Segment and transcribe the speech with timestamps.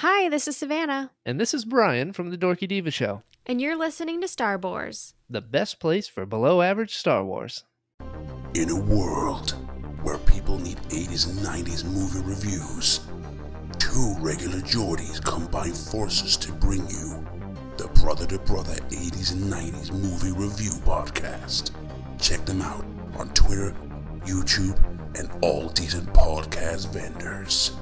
[0.00, 3.76] Hi, this is Savannah, And this is Brian from the Dorky Diva Show, and you're
[3.76, 7.64] listening to Star Wars, the best place for below average Star Wars.
[8.54, 9.56] In a world
[10.04, 13.00] where people need 80s and 90s movie reviews,
[13.80, 17.26] two regular Geordies combine forces to bring you
[17.76, 21.72] the Brother to Brother 80s and 90s movie review podcast.
[22.20, 22.84] Check them out
[23.16, 23.74] on Twitter,
[24.20, 24.78] YouTube,
[25.18, 27.72] and all decent podcast vendors.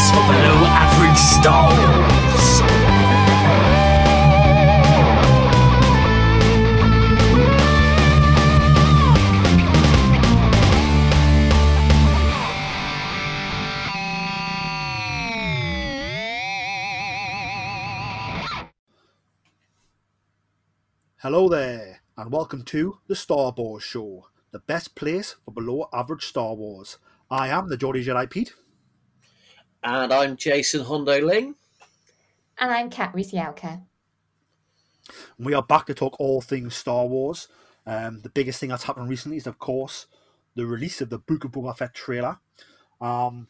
[0.00, 1.18] Place for below average
[21.18, 26.24] Hello there, and welcome to the Star Wars Show, the best place for below average
[26.24, 26.98] Star Wars.
[27.30, 28.54] I am the Geordie Jedi Pete.
[29.82, 31.54] And I'm Jason Hondo Ling.
[32.58, 33.80] And I'm Kat Risialka.
[35.38, 37.48] and we are back to talk all things Star Wars.
[37.86, 40.06] Um, the biggest thing that's happened recently is, of course,
[40.54, 42.38] the release of the Book of Boba Fett trailer.
[43.00, 43.48] Um,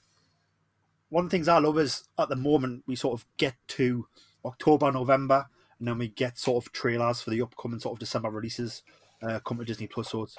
[1.08, 4.06] one of the things I love is at the moment we sort of get to
[4.44, 5.46] October, November,
[5.80, 8.82] and then we get sort of trailers for the upcoming sort of December releases
[9.20, 10.10] uh, come to Disney Plus.
[10.10, 10.36] So it's,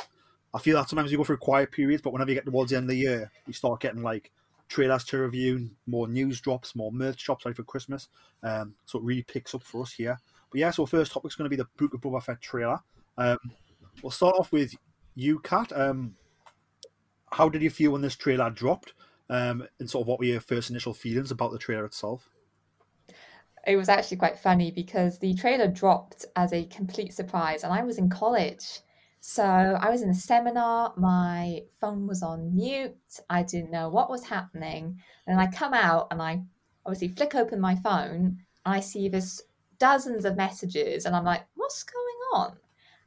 [0.54, 2.78] I feel that sometimes you go through quiet periods, but whenever you get towards the
[2.78, 4.32] end of the year, you start getting like
[4.72, 8.08] trailers to review, more news drops, more merch drops ready for Christmas.
[8.42, 10.18] Um, so it really picks up for us here.
[10.50, 12.80] But yeah, so first topic's going to be the Book of Boba Fett trailer.
[13.18, 13.38] Um,
[14.02, 14.74] we'll start off with
[15.16, 15.72] you, Kat.
[15.74, 16.16] Um,
[17.32, 18.94] how did you feel when this trailer dropped?
[19.30, 22.30] Um, and sort of what were your first initial feelings about the trailer itself?
[23.68, 27.84] It was actually quite funny because the trailer dropped as a complete surprise, and I
[27.84, 28.82] was in college.
[29.24, 32.98] So I was in a seminar, my phone was on mute,
[33.30, 35.00] I didn't know what was happening.
[35.28, 36.42] And I come out and I
[36.86, 39.44] obviously flick open my phone, and I see this
[39.78, 42.58] dozens of messages, and I'm like, what's going on?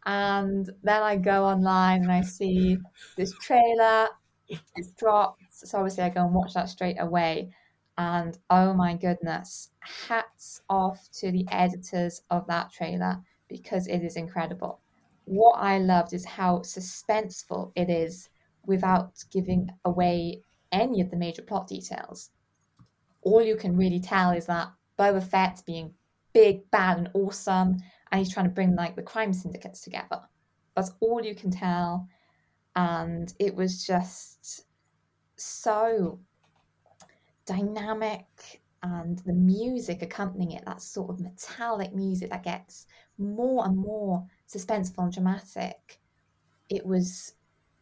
[0.06, 2.78] And then I go online and I see
[3.16, 4.08] this trailer,
[4.48, 5.42] it's dropped.
[5.50, 7.52] So obviously I go and watch that straight away.
[7.98, 14.16] And oh my goodness, hats off to the editors of that trailer because it is
[14.16, 14.80] incredible.
[15.24, 18.28] What I loved is how suspenseful it is
[18.66, 20.42] without giving away
[20.72, 22.30] any of the major plot details.
[23.22, 24.68] All you can really tell is that
[24.98, 25.94] Boba Fett's being
[26.32, 27.78] big, bad, and awesome,
[28.10, 30.20] and he's trying to bring like the crime syndicates together.
[30.76, 32.06] That's all you can tell.
[32.76, 34.66] And it was just
[35.36, 36.18] so
[37.46, 42.86] dynamic and the music accompanying it, that sort of metallic music that gets
[43.18, 46.00] more and more suspenseful and dramatic.
[46.68, 47.32] It was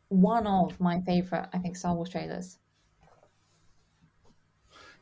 [0.08, 2.58] one of my favorite, I think, Star Wars trailers.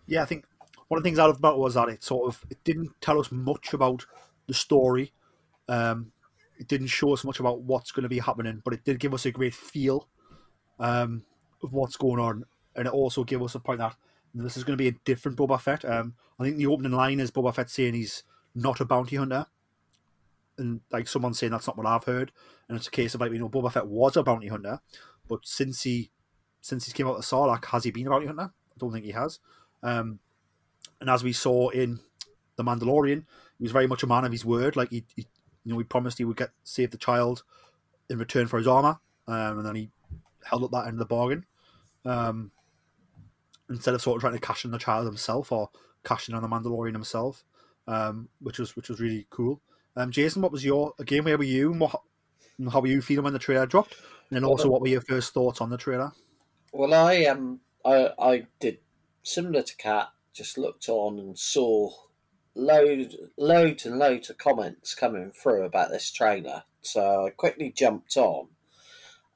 [0.07, 0.45] Yeah, I think
[0.89, 3.21] one of the things I loved about was that it sort of it didn't tell
[3.21, 4.07] us much about
[4.47, 5.13] the story.
[5.69, 6.13] Um,
[6.59, 9.15] it didn't show us much about what's going to be happening, but it did give
[9.15, 10.09] us a great feel
[10.79, 11.23] um,
[11.63, 13.95] of what's going on, and it also gave us a point that
[14.35, 15.85] this is going to be a different Boba Fett.
[15.85, 18.25] Um, I think the opening line is Boba Fett saying he's
[18.55, 19.47] not a bounty hunter,
[20.61, 22.31] and like someone saying that's not what I've heard,
[22.69, 24.81] and it's a case of like you know Boba Fett was a bounty hunter,
[25.29, 26.11] but since he
[26.61, 28.53] since he came out of Sarlacc, has he been a bounty hunter?
[28.53, 29.41] I don't think he has.
[29.83, 30.21] Um,
[31.01, 32.01] and as we saw in
[32.57, 33.25] the Mandalorian,
[33.59, 34.77] he was very much a man of his word.
[34.77, 35.27] Like he, he
[35.65, 37.43] you know, he promised he would get save the child
[38.09, 39.91] in return for his armor, um, and then he
[40.45, 41.47] held up that end of the bargain.
[42.05, 42.51] Um,
[43.69, 45.71] instead of sort of trying to cash in the child himself or
[46.05, 47.45] cashing on the Mandalorian himself,
[47.87, 49.61] um, which was which was really cool.
[49.97, 51.25] Um, Jason, what was your again?
[51.25, 51.73] Where were you?
[51.73, 52.01] And what,
[52.59, 53.97] and how were you feeling when the trailer dropped?
[54.31, 56.13] And then also, what were your first thoughts on the trailer?
[56.73, 58.79] Well, I um, I, I did
[59.23, 61.91] similar to Kat, just looked on and saw
[62.55, 66.65] loads, loads and loads of comments coming through about this trailer.
[66.83, 68.49] So I quickly jumped on,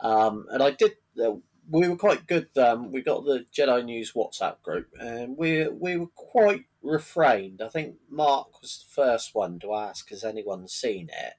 [0.00, 0.92] um, and I did.
[1.20, 1.36] Uh,
[1.68, 2.48] we were quite good.
[2.56, 7.62] Um, we got the Jedi News WhatsApp group, and we we were quite refrained.
[7.62, 11.34] I think Mark was the first one to ask, "Has anyone seen it?"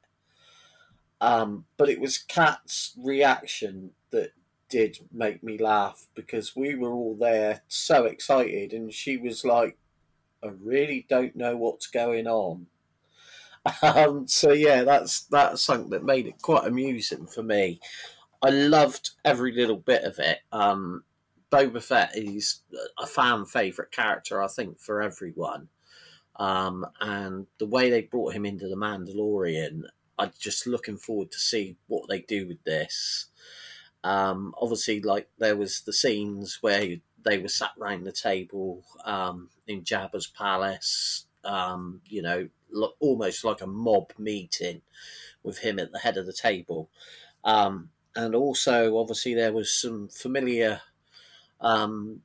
[1.21, 4.31] Um, but it was Kat's reaction that
[4.69, 9.77] did make me laugh because we were all there so excited, and she was like,
[10.43, 12.67] "I really don't know what's going on."
[13.81, 17.79] Um, so yeah, that's that's something that made it quite amusing for me.
[18.43, 20.39] I loved every little bit of it.
[20.51, 21.03] Um,
[21.55, 22.63] Boba Fett is
[22.99, 25.69] a fan favorite character, I think, for everyone.
[26.35, 29.83] Um, and the way they brought him into the Mandalorian,
[30.19, 33.27] I'm just looking forward to see what they do with this.
[34.03, 39.47] Um, obviously, like there was the scenes where they were sat round the table um,
[39.65, 41.25] in Jabba's palace.
[41.45, 44.81] Um, you know, lo- almost like a mob meeting
[45.41, 46.89] with him at the head of the table.
[47.45, 50.81] Um, and also, obviously, there was some familiar
[51.61, 52.21] um,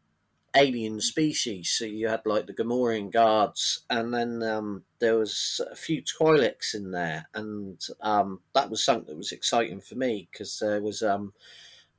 [0.54, 1.70] alien species.
[1.70, 6.74] So you had like the Gamorrean guards, and then um, there was a few Twi'leks
[6.74, 11.02] in there, and um, that was something that was exciting for me because there was
[11.02, 11.32] um,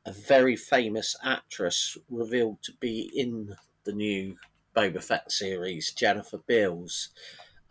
[0.05, 4.35] a very famous actress revealed to be in the new
[4.75, 7.09] Boba Fett series, Jennifer Beals.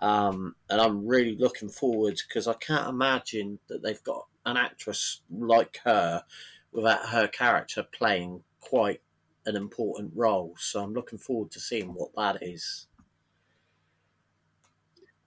[0.01, 5.21] Um, and I'm really looking forward because I can't imagine that they've got an actress
[5.31, 6.25] like her
[6.73, 9.03] without her character playing quite
[9.51, 10.55] an important role.
[10.59, 12.87] So I'm looking forward to seeing what that is.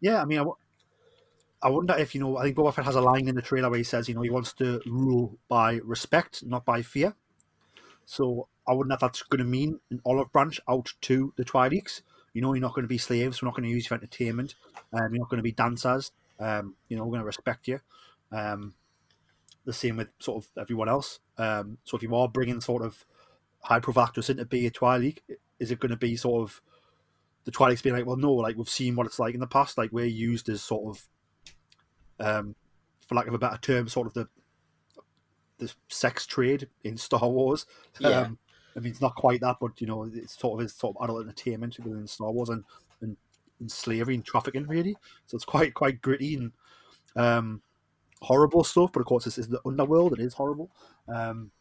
[0.01, 0.45] Yeah, I mean, I,
[1.61, 2.37] I wonder if you know.
[2.37, 4.21] I think Boba Fett has a line in the trailer where he says, you know,
[4.21, 7.15] he wants to rule by respect, not by fear.
[8.05, 12.01] So I wonder if that's going to mean an olive branch out to the Twi'leks.
[12.33, 13.41] You know, you're not going to be slaves.
[13.41, 14.55] We're not going to use you for entertainment.
[14.91, 16.11] Um, you're not going to be dancers.
[16.39, 17.79] Um, you know, we're going to respect you.
[18.31, 18.73] Um,
[19.65, 21.19] the same with sort of everyone else.
[21.37, 23.05] Um, so if you are bringing sort of
[23.63, 25.19] high profile actors in to be a Twi'lek,
[25.59, 26.61] is it going to be sort of
[27.45, 29.77] the Twi'leks being like, well, no, like we've seen what it's like in the past.
[29.77, 31.07] Like we're used as sort of,
[32.25, 32.55] um,
[33.07, 34.27] for lack of a better term, sort of the
[35.59, 37.65] the sex trade in Star Wars.
[37.99, 38.21] Yeah.
[38.21, 38.37] Um,
[38.75, 41.03] I mean, it's not quite that, but you know, it's sort of it's sort of
[41.03, 42.63] adult entertainment within Star Wars and,
[43.01, 43.15] and,
[43.59, 44.95] and slavery and trafficking, really.
[45.27, 46.51] So it's quite quite gritty and
[47.15, 47.61] um,
[48.21, 48.91] horrible stuff.
[48.91, 50.71] But of course, this is the underworld; it is horrible.
[51.07, 51.51] Um,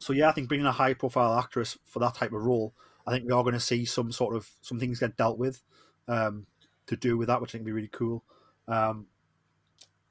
[0.00, 2.74] so yeah, I think bringing a high profile actress for that type of role,
[3.06, 5.62] I think we are going to see some sort of some things get dealt with
[6.08, 6.46] um,
[6.86, 8.24] to do with that, which I think would be really cool.
[8.66, 9.06] Um,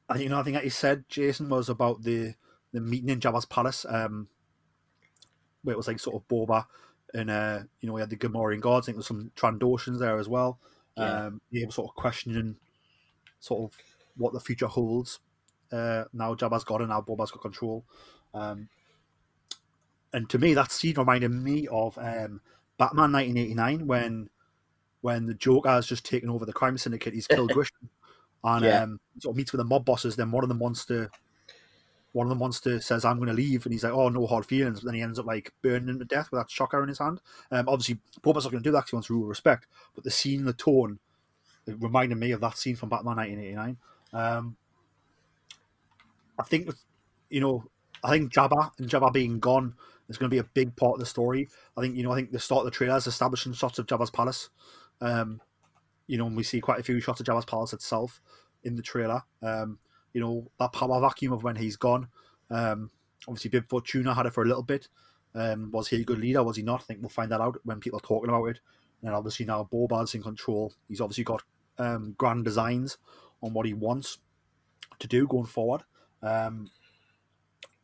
[0.07, 2.36] I think another thing that you said, Jason, was about the
[2.71, 4.27] the meeting in Jabba's palace, um,
[5.63, 6.65] where it was like sort of Boba
[7.13, 8.85] and uh, you know we had the Gamorrean guards.
[8.85, 10.59] I think there's some Trandoshans there as well.
[10.95, 11.25] Yeah.
[11.25, 12.57] Um, they were sort of questioning
[13.39, 13.77] sort of
[14.18, 15.19] what the future holds.
[15.71, 17.85] Uh, now Jabba's gone and now Boba's got control.
[18.33, 18.69] Um,
[20.13, 22.41] and to me, that scene reminded me of um,
[22.77, 24.29] Batman 1989 when
[25.01, 27.13] when the Joker has just taken over the crime syndicate.
[27.13, 27.89] He's killed Grissom
[28.44, 28.81] and Yeah.
[28.83, 30.15] um, sort of meets with the mob bosses.
[30.15, 31.09] Then one of them wants to.
[32.11, 34.25] One of them wants to says, "I'm going to leave," and he's like, "Oh, no
[34.25, 36.81] hard feelings." But then he ends up like burning him to death with that shocker
[36.81, 37.21] in his hand.
[37.51, 39.67] Um, obviously, Boba's not going to do that 'cause he wants to rule with respect.
[39.94, 40.97] But the scene, the tone,
[41.67, 43.77] it reminded me of that scene from Batman 1989.
[44.11, 44.57] Um,
[46.39, 46.69] I think,
[47.29, 47.69] you know,
[48.03, 49.75] I think Jabba and Jabba being gone
[50.09, 51.47] is going to be a big part of the story.
[51.77, 53.85] I think, you know, I think the start of the trailer is establishing shots of
[53.85, 54.50] Jabba's palace.
[55.01, 55.41] Um,
[56.07, 58.19] you know, and we see quite a few shots of Jabba's palace itself
[58.63, 59.21] in the trailer.
[59.41, 59.79] Um,
[60.13, 62.07] you know, that power vacuum of when he's gone.
[62.50, 62.89] Um,
[63.27, 64.89] obviously, Bib Fortuna had it for a little bit.
[65.35, 66.44] Um, was he a good leader?
[66.44, 66.81] Was he not?
[66.81, 68.59] I think we'll find that out when people are talking about it.
[69.03, 70.73] And obviously now Boba's in control.
[70.88, 71.44] He's obviously got
[71.77, 72.97] um, grand designs
[73.41, 74.17] on what he wants
[75.00, 75.83] to do going forward.
[76.21, 76.69] Um,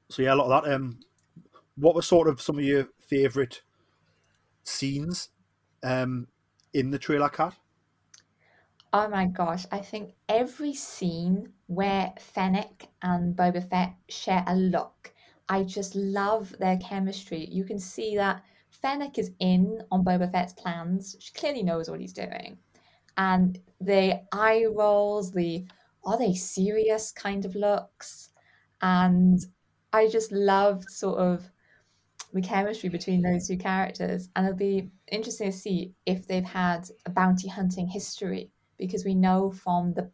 [0.09, 0.73] so yeah, a lot of that.
[0.73, 0.99] Um,
[1.77, 3.61] what were sort of some of your favourite
[4.63, 5.29] scenes
[5.83, 6.27] um,
[6.73, 7.55] in the trailer, Kat?
[8.93, 15.13] Oh my gosh, I think every scene where Fennec and Boba Fett share a look,
[15.49, 17.45] I just love their chemistry.
[17.51, 21.15] You can see that Fennec is in on Boba Fett's plans.
[21.19, 22.57] She clearly knows what he's doing.
[23.17, 25.65] And the eye rolls, the
[26.05, 28.29] are they serious kind of looks.
[28.81, 29.43] And
[29.91, 31.51] I just loved sort of
[32.35, 34.29] the chemistry between those two characters.
[34.35, 39.15] And it'll be interesting to see if they've had a bounty hunting history because we
[39.15, 40.11] know from the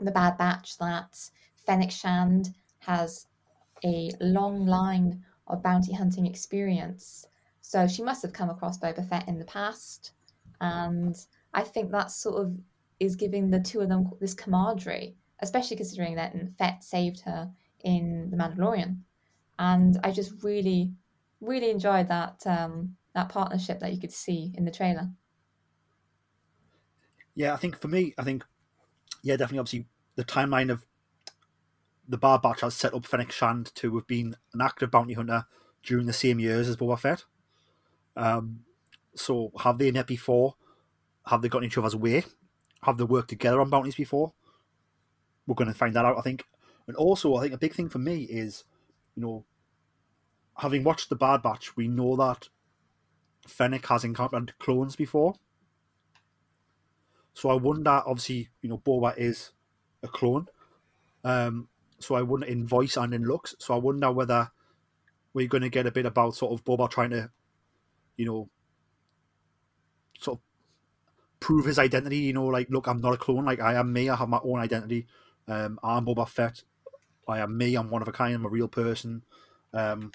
[0.00, 1.16] the Bad Batch that
[1.64, 2.48] Fennec Shand
[2.80, 3.26] has
[3.84, 7.26] a long line of bounty hunting experience.
[7.60, 10.12] So she must have come across Boba Fett in the past,
[10.60, 11.14] and
[11.54, 12.56] I think that sort of
[12.98, 17.50] is giving the two of them this camaraderie, especially considering that Fett saved her
[17.84, 18.98] in The Mandalorian,
[19.58, 20.92] and I just really,
[21.42, 25.10] really enjoyed that um, that partnership that you could see in the trailer.
[27.34, 28.44] Yeah, I think for me, I think
[29.22, 29.58] yeah, definitely.
[29.58, 30.86] Obviously, the timeline of
[32.08, 35.46] the Bad Batch has set up Fennec Shand to have been an active bounty hunter
[35.82, 37.24] during the same years as Boba Fett.
[38.16, 38.60] Um,
[39.14, 40.54] so have they met before?
[41.26, 42.24] Have they gotten each other's way?
[42.82, 44.32] Have they worked together on bounties before?
[45.46, 46.44] We're going to find that out, I think.
[46.86, 48.64] And also, I think a big thing for me is,
[49.14, 49.44] you know,
[50.62, 52.48] having watched the Bad Batch, we know that
[53.48, 55.34] Fennec has encountered clones before.
[57.34, 59.50] So I wonder, obviously, you know, Boba is
[60.04, 60.46] a clone.
[61.24, 63.56] Um, so I wonder in voice and in looks.
[63.58, 64.52] So I wonder whether
[65.34, 67.30] we're going to get a bit about sort of Boba trying to,
[68.16, 68.48] you know,
[70.20, 70.42] sort of
[71.40, 72.18] prove his identity.
[72.18, 73.46] You know, like, look, I'm not a clone.
[73.46, 74.08] Like, I am me.
[74.08, 75.06] I have my own identity.
[75.48, 76.62] Um, I'm Boba Fett.
[77.26, 77.74] I am me.
[77.74, 78.36] I'm one of a kind.
[78.36, 79.24] I'm a real person.
[79.74, 80.12] Um,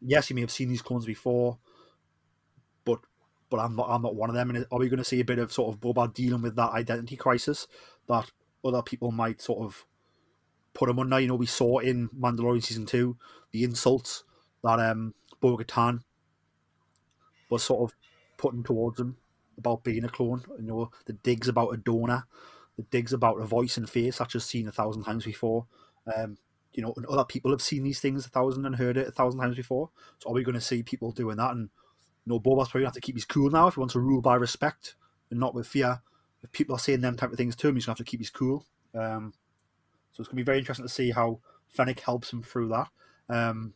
[0.00, 1.58] yes, you may have seen these clones before,
[2.84, 3.00] but
[3.50, 3.88] but I'm not.
[3.90, 4.50] I'm not one of them.
[4.50, 6.72] And are we going to see a bit of sort of Boba dealing with that
[6.72, 7.66] identity crisis
[8.08, 8.30] that
[8.64, 9.84] other people might sort of
[10.74, 11.20] put him under?
[11.20, 13.16] You know, we saw in Mandalorian season two
[13.52, 14.24] the insults
[14.62, 16.00] that um Bo Katan
[17.50, 17.96] was sort of
[18.36, 19.16] putting towards him
[19.58, 20.42] about being a clone.
[20.58, 22.26] You know, the digs about a donor,
[22.76, 25.66] the digs about a voice and face that's just seen a thousand times before.
[26.14, 26.38] Um,
[26.76, 29.10] you know, and other people have seen these things a thousand and heard it a
[29.10, 29.90] thousand times before.
[30.18, 31.52] So are we going to see people doing that?
[31.52, 31.70] And
[32.24, 33.94] you know, Boba's probably going to have to keep his cool now if he wants
[33.94, 34.94] to rule by respect
[35.30, 36.02] and not with fear.
[36.42, 38.10] If people are saying them type of things to him, he's going to have to
[38.10, 38.66] keep his cool.
[38.94, 39.32] Um,
[40.12, 42.88] so it's going to be very interesting to see how Fennec helps him through that.
[43.28, 43.72] Um,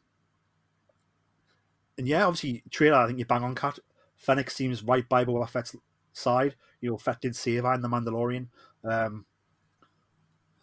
[1.97, 3.79] and yeah, obviously, trailer, I think you bang on, Kat.
[4.17, 5.75] Fennec seems right by Boba Fett's
[6.13, 6.55] side.
[6.83, 8.49] You know, Fett did save her in The Mandalorian.
[8.85, 9.25] Um,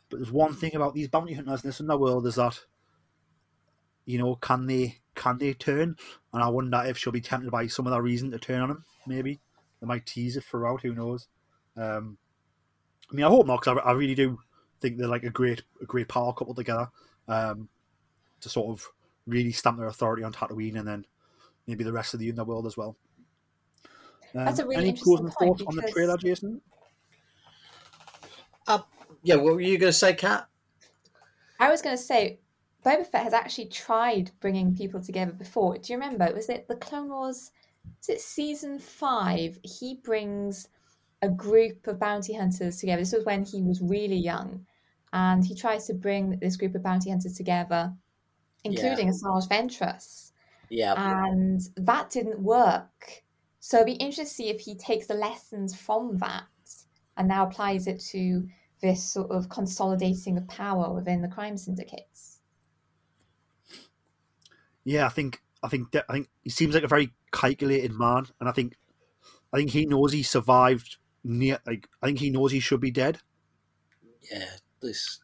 [0.09, 2.59] but there's one thing about these bounty hunters in this world is that,
[4.05, 5.97] you know, can they can they turn?
[6.33, 8.71] And I wonder if she'll be tempted by some of that reason to turn on
[8.71, 8.83] him.
[9.05, 9.39] Maybe
[9.81, 10.81] they might tease it throughout.
[10.81, 11.27] Who knows?
[11.75, 12.17] Um,
[13.11, 14.39] I mean, I hope not because I, I, really do
[14.81, 16.89] think they're like a great a great power couple together
[17.27, 17.69] um,
[18.41, 18.87] to sort of
[19.25, 21.05] really stamp their authority on Tatooine and then
[21.67, 22.95] maybe the rest of the underworld as well.
[24.35, 26.61] Um, That's a um, really any interesting point on the trailer, Jason?
[28.67, 28.79] Uh,
[29.24, 30.47] yeah, what were you going to say, Kat?
[31.59, 32.39] I was going to say
[32.86, 35.77] Boba Fett has actually tried bringing people together before.
[35.77, 36.31] Do you remember?
[36.33, 37.51] Was it the Clone Wars?
[38.01, 39.59] Is it season five?
[39.63, 40.67] He brings
[41.21, 43.01] a group of bounty hunters together.
[43.01, 44.65] This was when he was really young,
[45.13, 47.93] and he tries to bring this group of bounty hunters together,
[48.63, 49.13] including yeah.
[49.13, 50.31] Asajj Ventress.
[50.69, 53.24] Yeah, and that didn't work.
[53.59, 56.45] So it'd be interesting to see if he takes the lessons from that
[57.17, 58.47] and now applies it to
[58.81, 62.39] this sort of consolidating of power within the crime syndicates.
[64.84, 68.48] Yeah, I think I think I think he seems like a very calculated man, and
[68.48, 68.75] I think
[69.51, 71.60] I think he knows he survived near.
[71.65, 73.19] Like I think he knows he should be dead.
[74.31, 74.46] Yeah,
[74.81, 75.19] this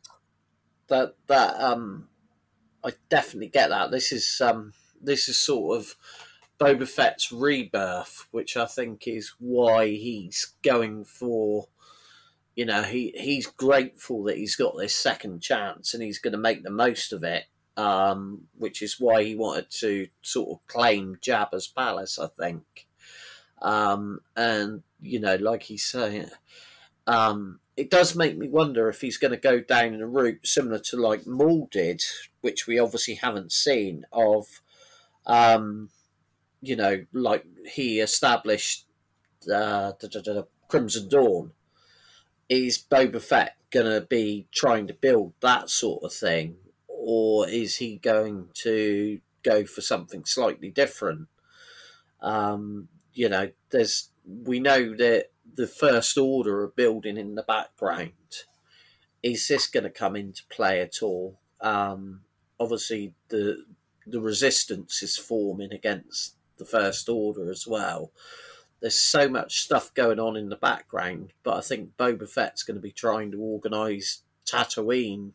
[0.88, 2.10] that that um,
[2.83, 3.91] I definitely get that.
[3.91, 5.95] This is um, this is sort of
[6.60, 11.67] Boba Fett's rebirth, which I think is why he's going for
[12.55, 16.38] you know, he he's grateful that he's got this second chance and he's going to
[16.38, 17.45] make the most of it.
[17.75, 22.88] Um, which is why he wanted to sort of claim Jabba's palace, I think.
[23.63, 26.29] Um, and you know, like he's saying,
[27.07, 30.77] um, it does make me wonder if he's going to go down a route similar
[30.79, 32.03] to like Maul did,
[32.41, 34.62] which we obviously haven't seen of.
[35.25, 35.89] Um,
[36.62, 38.86] you know, like he established
[39.51, 39.93] uh,
[40.67, 41.51] Crimson Dawn
[42.50, 46.55] is Boba Fett going to be trying to build that sort of thing,
[46.88, 51.27] or is he going to go for something slightly different?
[52.21, 58.12] Um, you know, there's we know that the First Order are building in the background.
[59.21, 61.39] Is this going to come into play at all?
[61.62, 62.21] Um,
[62.59, 63.65] obviously, the
[64.05, 68.12] the resistance is forming against the First Order as well
[68.83, 72.75] there's so much stuff going on in the background, but I think Boba Fett's going
[72.75, 75.31] to be trying to organise Tatooine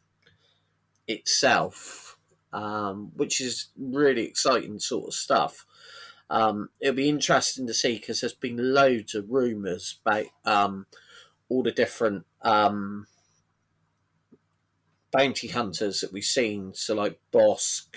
[1.06, 2.18] itself,
[2.52, 5.64] um, which is really exciting sort of stuff.
[6.28, 10.84] Um, it'll be interesting to see because there's been loads of rumours about um,
[11.48, 13.06] all the different um,
[15.10, 16.74] bounty hunters that we've seen.
[16.74, 17.96] So, like Bosk,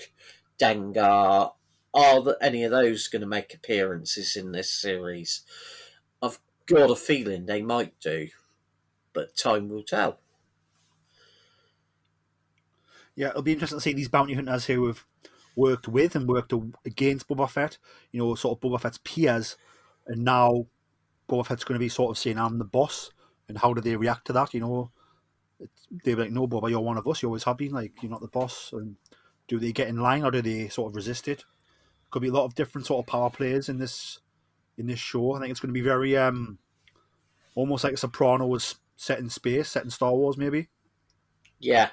[0.58, 1.52] Dengar,
[1.94, 5.42] are the, any of those going to make appearances in this series?
[6.22, 8.28] I've got a feeling they might do,
[9.12, 10.18] but time will tell.
[13.14, 15.04] Yeah, it'll be interesting to see these bounty hunters who have
[15.54, 16.54] worked with and worked
[16.86, 17.76] against Boba Fett,
[18.10, 19.56] you know, sort of Boba Fett's peers,
[20.06, 20.66] and now
[21.28, 23.10] Boba Fett's going to be sort of saying, I'm the boss,
[23.48, 24.90] and how do they react to that, you know?
[26.04, 28.22] They're like, no, Boba, you're one of us, you always have been, like, you're not
[28.22, 28.96] the boss, and
[29.46, 31.44] do they get in line or do they sort of resist it?
[32.12, 34.20] Could be a lot of different sort of power players in this
[34.78, 35.32] in this show.
[35.32, 36.58] I think it's going to be very um
[37.56, 40.68] almost like a Soprano was set in space, set in Star Wars, maybe.
[41.58, 41.90] Yeah,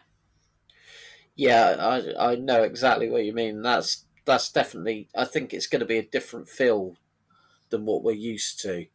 [1.36, 3.64] yeah, I I know exactly what you mean.
[3.64, 5.10] That's that's definitely.
[5.16, 6.96] I think it's going to be a different feel
[7.72, 8.86] than what we're used to.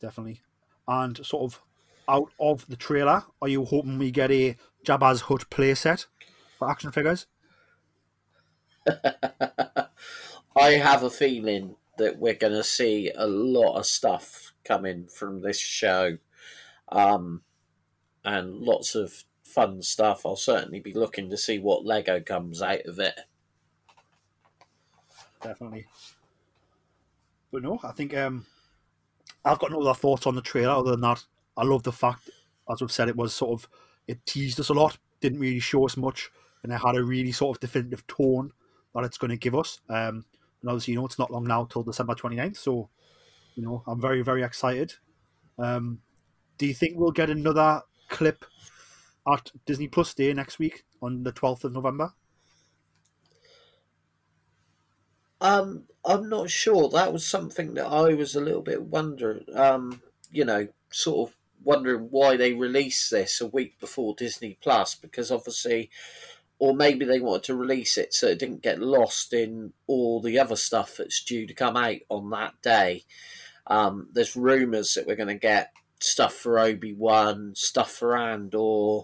[0.00, 0.40] definitely.
[0.86, 1.62] And sort of
[2.08, 6.06] out of the trailer, are you hoping we get a Jabba's Hut playset
[6.58, 7.26] for action figures?
[10.56, 15.42] I have a feeling that we're going to see a lot of stuff coming from
[15.42, 16.18] this show,
[16.90, 17.42] um,
[18.24, 20.24] and lots of fun stuff.
[20.24, 23.20] I'll certainly be looking to see what Lego comes out of it.
[25.42, 25.86] Definitely.
[27.52, 28.46] But no, I think um,
[29.44, 31.24] I've got no other thoughts on the trailer other than that.
[31.56, 32.30] I love the fact,
[32.70, 33.68] as we've said, it was sort of
[34.06, 36.30] it teased us a lot, didn't really show us much,
[36.62, 38.52] and it had a really sort of definitive tone
[38.94, 39.80] that it's going to give us.
[39.88, 40.24] Um,
[40.60, 42.88] and obviously, you know, it's not long now till December 29th, so
[43.54, 44.94] you know, I'm very, very excited.
[45.58, 45.98] Um,
[46.58, 48.44] do you think we'll get another clip
[49.26, 52.12] at Disney Plus Day next week on the 12th of November?
[55.40, 56.88] Um, I'm not sure.
[56.88, 59.44] That was something that I was a little bit wondering.
[59.54, 64.94] Um, you know, sort of wondering why they released this a week before Disney Plus
[64.94, 65.90] because obviously,
[66.58, 70.38] or maybe they wanted to release it so it didn't get lost in all the
[70.38, 73.04] other stuff that's due to come out on that day.
[73.66, 79.02] Um, there's rumours that we're going to get stuff for Obi Wan, stuff for Andor.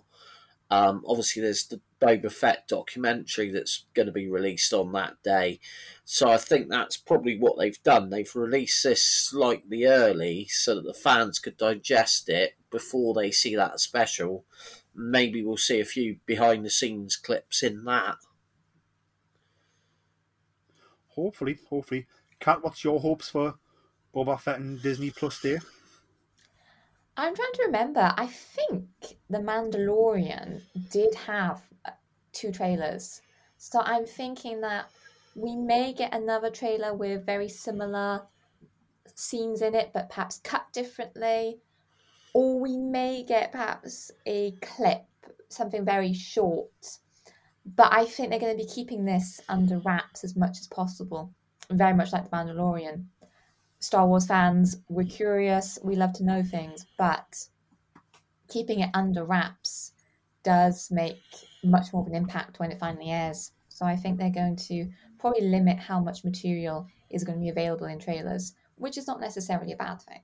[0.70, 5.60] Um, obviously, there's the Boba Fett documentary that's going to be released on that day.
[6.04, 8.10] So I think that's probably what they've done.
[8.10, 13.54] They've released this slightly early so that the fans could digest it before they see
[13.56, 14.44] that special.
[14.94, 18.16] Maybe we'll see a few behind the scenes clips in that.
[21.08, 22.06] Hopefully, hopefully.
[22.40, 23.54] Kat, what's your hopes for
[24.14, 25.58] Boba Fett and Disney Plus Day?
[27.16, 28.12] I'm trying to remember.
[28.16, 28.86] I think
[29.30, 31.90] The Mandalorian did have uh,
[32.32, 33.22] two trailers.
[33.56, 34.90] So I'm thinking that
[35.36, 38.22] we may get another trailer with very similar
[39.14, 41.60] scenes in it, but perhaps cut differently.
[42.34, 45.06] Or we may get perhaps a clip,
[45.48, 46.98] something very short.
[47.64, 51.32] But I think they're going to be keeping this under wraps as much as possible,
[51.70, 53.06] very much like The Mandalorian.
[53.78, 57.46] Star Wars fans, we're curious, we love to know things, but
[58.48, 59.92] keeping it under wraps
[60.42, 61.22] does make
[61.62, 63.52] much more of an impact when it finally airs.
[63.68, 67.48] So I think they're going to probably limit how much material is going to be
[67.48, 70.20] available in trailers, which is not necessarily a bad thing.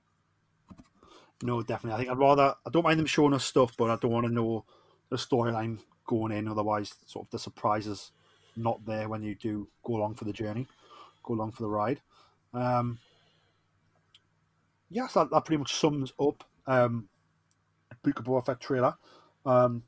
[1.43, 1.95] No, definitely.
[1.95, 2.55] I think I'd rather.
[2.65, 4.65] I don't mind them showing us stuff, but I don't want to know
[5.09, 6.47] the storyline going in.
[6.47, 8.11] Otherwise, sort of the surprise is
[8.55, 10.67] not there when you do go along for the journey,
[11.23, 12.01] go along for the ride.
[12.53, 12.99] Um,
[14.89, 17.07] yes, that, that pretty much sums up um,
[18.03, 18.95] Book of Boba Fett trailer.
[19.45, 19.83] Um,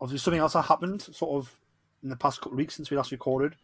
[0.00, 1.54] obviously, something else that happened sort of
[2.02, 3.54] in the past couple of weeks since we last recorded.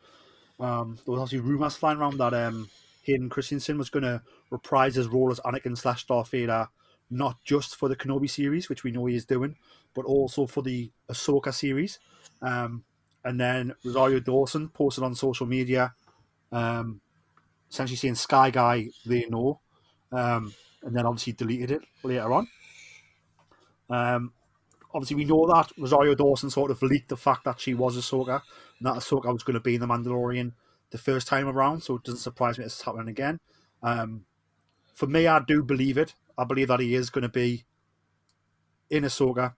[0.60, 2.68] Um, there was obviously rumours flying around that um,
[3.04, 6.68] Hayden Christensen was going to reprise his role as Anakin slash Darth Vader,
[7.10, 9.56] not just for the Kenobi series, which we know he is doing,
[9.94, 11.98] but also for the Ahsoka series.
[12.42, 12.84] Um,
[13.24, 15.94] and then Rosario Dawson posted on social media,
[16.52, 17.00] um,
[17.70, 19.60] essentially saying Sky Guy, they know.
[20.12, 22.46] Um, and then obviously deleted it later on.
[23.88, 24.32] Um,
[24.92, 28.42] obviously, we know that Rosario Dawson sort of leaked the fact that she was Ahsoka,
[28.78, 30.52] and that Ahsoka was going to be in The Mandalorian
[30.94, 33.40] the first time around, so it doesn't surprise me it's happening again.
[33.82, 34.26] Um,
[34.94, 36.14] for me, I do believe it.
[36.38, 37.64] I believe that he is going to be
[38.90, 39.54] in Ahsoka.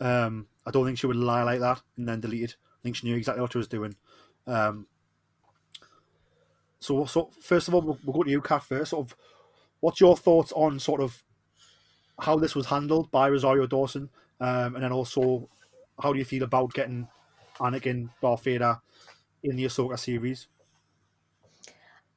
[0.00, 2.56] Um, I don't think she would lie like that and then delete it.
[2.60, 3.94] I think she knew exactly what she was doing.
[4.48, 4.88] Um,
[6.80, 8.90] so, so first of all, we'll, we'll go to you, Kat, first.
[8.90, 9.16] Sort of,
[9.78, 11.22] what's your thoughts on sort of
[12.18, 14.10] how this was handled by Rosario Dawson,
[14.40, 15.48] um, and then also
[16.02, 17.06] how do you feel about getting
[17.60, 18.10] Anakin
[18.42, 18.80] Vader
[19.44, 20.48] in the Ahsoka series?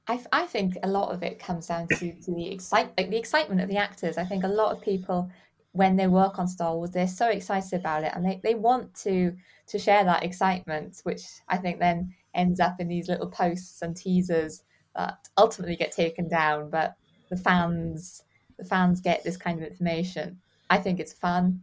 [0.08, 3.18] I, I think a lot of it comes down to, to the excite like the
[3.18, 4.18] excitement of the actors.
[4.18, 5.30] I think a lot of people
[5.74, 8.96] when they work on Star Wars, they're so excited about it and they, they want
[8.96, 9.36] to
[9.68, 13.96] to share that excitement, which I think then ends up in these little posts and
[13.96, 14.64] teasers
[14.96, 16.70] that ultimately get taken down.
[16.70, 16.96] But
[17.30, 18.24] the fans
[18.58, 20.40] the fans get this kind of information.
[20.70, 21.62] I think it's fun.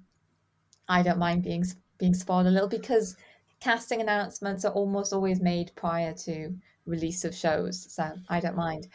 [0.88, 1.64] I don't mind being
[1.98, 3.16] being spoiled a little because
[3.60, 6.54] casting announcements are almost always made prior to
[6.86, 8.88] release of shows, so I don't mind.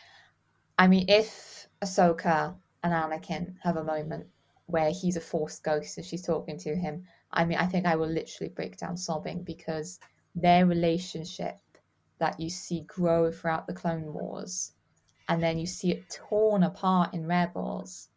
[0.78, 4.28] I mean, if Ahsoka and Anakin have a moment
[4.67, 7.95] where he's a Force ghost and she's talking to him, I mean, I think I
[7.95, 9.99] will literally break down sobbing because
[10.36, 11.58] their relationship
[12.19, 14.73] that you see grow throughout the Clone Wars
[15.30, 18.10] and then you see it torn apart in Rebels.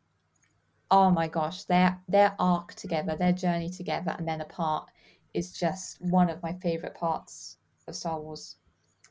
[0.91, 4.91] Oh my gosh, their their arc together, their journey together, and then apart
[5.35, 8.57] is just one of my favorite parts of Star Wars.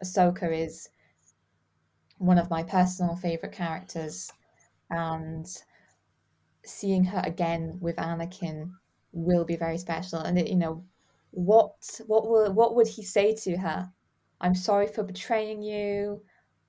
[0.03, 0.89] Ahsoka is
[2.17, 4.31] one of my personal favorite characters,
[4.89, 5.47] and
[6.65, 8.71] seeing her again with Anakin
[9.11, 10.19] will be very special.
[10.19, 10.85] And it, you know,
[11.31, 13.91] what what will what would he say to her?
[14.39, 16.21] I'm sorry for betraying you.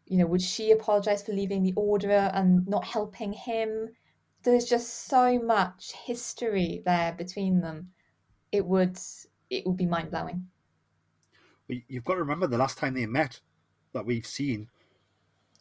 [0.06, 3.88] You know, would she apologize for leaving the order and not helping him?
[4.42, 7.92] There's just so much history there between them.
[8.50, 8.98] It would
[9.50, 10.48] it would be mind blowing.
[11.88, 13.40] You've got to remember the last time they met
[13.92, 14.68] that we've seen,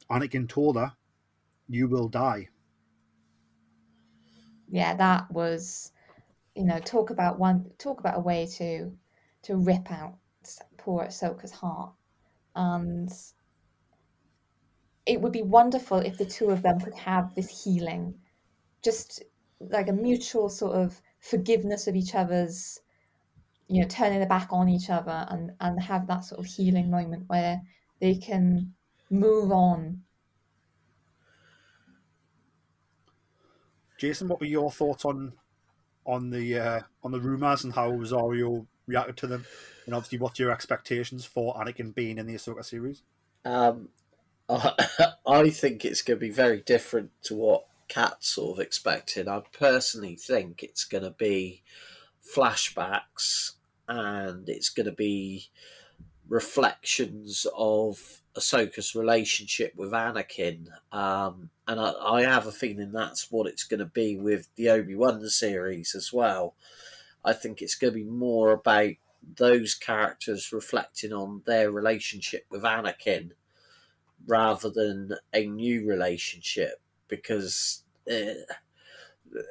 [0.09, 0.93] Anakin told her,
[1.67, 2.49] "You will die."
[4.69, 5.91] Yeah, that was,
[6.55, 8.97] you know, talk about one talk about a way to
[9.43, 10.17] to rip out
[10.77, 11.93] poor Ahsoka's heart,
[12.55, 13.11] and
[15.05, 18.19] it would be wonderful if the two of them could have this healing,
[18.81, 19.23] just
[19.59, 22.79] like a mutual sort of forgiveness of each other's
[23.71, 26.91] you know turning their back on each other and and have that sort of healing
[26.91, 27.61] moment where
[28.01, 28.73] they can
[29.09, 30.01] move on.
[33.97, 35.31] Jason what were your thoughts on
[36.05, 39.45] on the uh, on the rumors and how rosario reacted to them?
[39.85, 43.03] And obviously what's your expectations for anakin being in the ahsoka series?
[43.45, 43.87] Um
[44.49, 44.73] I,
[45.25, 49.29] I think it's going to be very different to what Kat sort of expected.
[49.29, 51.63] I personally think it's going to be
[52.21, 53.53] flashbacks
[53.87, 55.49] and it's going to be
[56.27, 60.67] reflections of Ahsoka's relationship with Anakin.
[60.91, 64.69] Um, and I, I, have a feeling that's what it's going to be with the
[64.69, 66.55] Obi Wan series as well.
[67.25, 68.93] I think it's going to be more about
[69.35, 73.31] those characters reflecting on their relationship with Anakin
[74.25, 77.83] rather than a new relationship because.
[78.09, 78.33] Uh,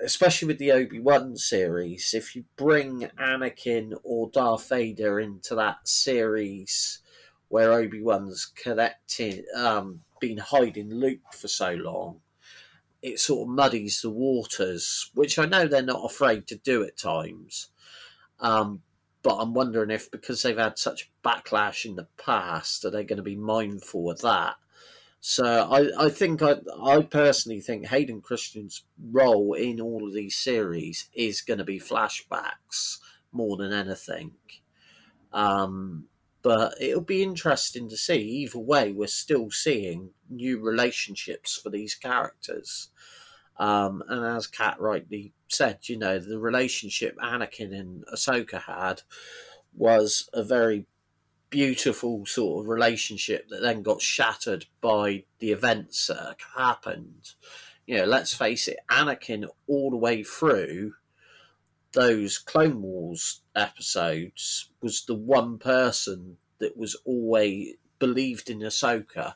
[0.03, 5.89] especially with the Obi Wan series, if you bring Anakin or Darth Vader into that
[5.89, 7.01] series
[7.49, 12.21] where Obi Wan's connected, um, been hiding Luke for so long,
[13.03, 16.97] it sort of muddies the waters, which I know they're not afraid to do at
[16.97, 17.69] times.
[18.39, 18.83] Um,
[19.23, 23.19] but I'm wondering if because they've had such backlash in the past, are they going
[23.19, 24.57] to be mindful of that?
[25.21, 30.37] So I, I think I, I personally think Hayden Christensen's role in all of these
[30.37, 32.99] series is going to be flashbacks
[33.31, 34.33] more than anything.
[35.33, 36.07] Um,
[36.43, 38.19] but it'll be interesting to see.
[38.19, 42.89] Either way, we're still seeing new relationships for these characters.
[43.59, 49.03] Um, and as Kat rightly said, you know, the relationship Anakin and Ahsoka had
[49.75, 50.87] was a very
[51.51, 57.33] beautiful sort of relationship that then got shattered by the events that happened.
[57.87, 60.95] You know, let's face it, Anakin all the way through
[61.93, 69.35] those Clone Wars episodes was the one person that was always believed in Ahsoka.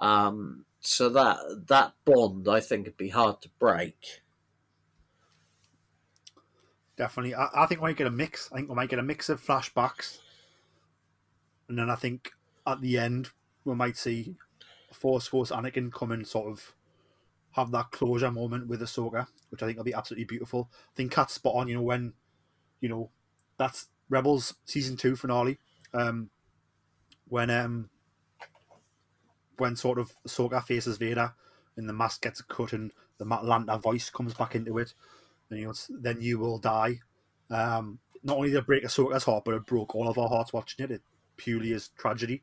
[0.00, 4.22] Um, so that that bond, I think, would be hard to break.
[6.96, 8.48] Definitely, I, I think we might get a mix.
[8.50, 10.18] I think we might get a mix of flashbacks
[11.68, 12.32] and then I think
[12.66, 13.30] at the end
[13.64, 14.36] we might see
[14.92, 16.74] Force Force Anakin come and sort of
[17.52, 20.70] have that closure moment with Ahsoka, which I think will be absolutely beautiful.
[20.72, 22.14] I think Kat's spot on, you know, when
[22.80, 23.10] you know
[23.58, 25.58] that's Rebels season two finale,
[25.92, 26.30] um,
[27.28, 27.90] when um
[29.58, 31.34] when sort of Ahsoka faces Vader
[31.76, 34.94] and the mask gets cut and the Lanta voice comes back into it,
[35.50, 37.00] and you know then you will die.
[37.50, 40.52] Um, not only did it break Ahsoka's heart, but it broke all of our hearts
[40.52, 40.90] watching it.
[40.90, 41.02] It
[41.38, 42.42] purely as tragedy.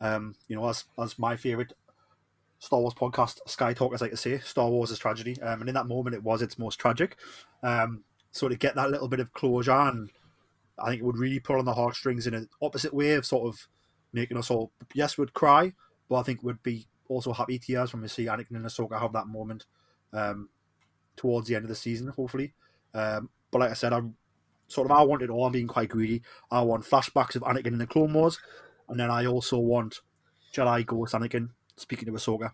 [0.00, 1.72] Um, you know, as as my favorite
[2.60, 5.74] Star Wars podcast, Sky Talkers like to say, Star Wars is tragedy, um, and in
[5.74, 7.16] that moment, it was its most tragic.
[7.62, 10.10] Um, so to get that little bit of closure, and
[10.78, 13.48] I think it would really pull on the heartstrings in an opposite way of sort
[13.48, 13.68] of
[14.12, 15.72] making us all yes, would cry,
[16.08, 19.12] but I think would be also happy tears when we see Anakin and Ahsoka have
[19.12, 19.66] that moment
[20.12, 20.48] um,
[21.16, 22.54] towards the end of the season, hopefully.
[22.94, 24.16] Um, but like I said, I'm
[24.68, 25.46] sort of I wanted all.
[25.46, 26.22] I'm being quite greedy.
[26.50, 28.38] I want flashbacks of Anakin in the Clone Wars,
[28.88, 30.00] and then I also want
[30.52, 32.52] Jedi Ghost Anakin speaking to Ahsoka.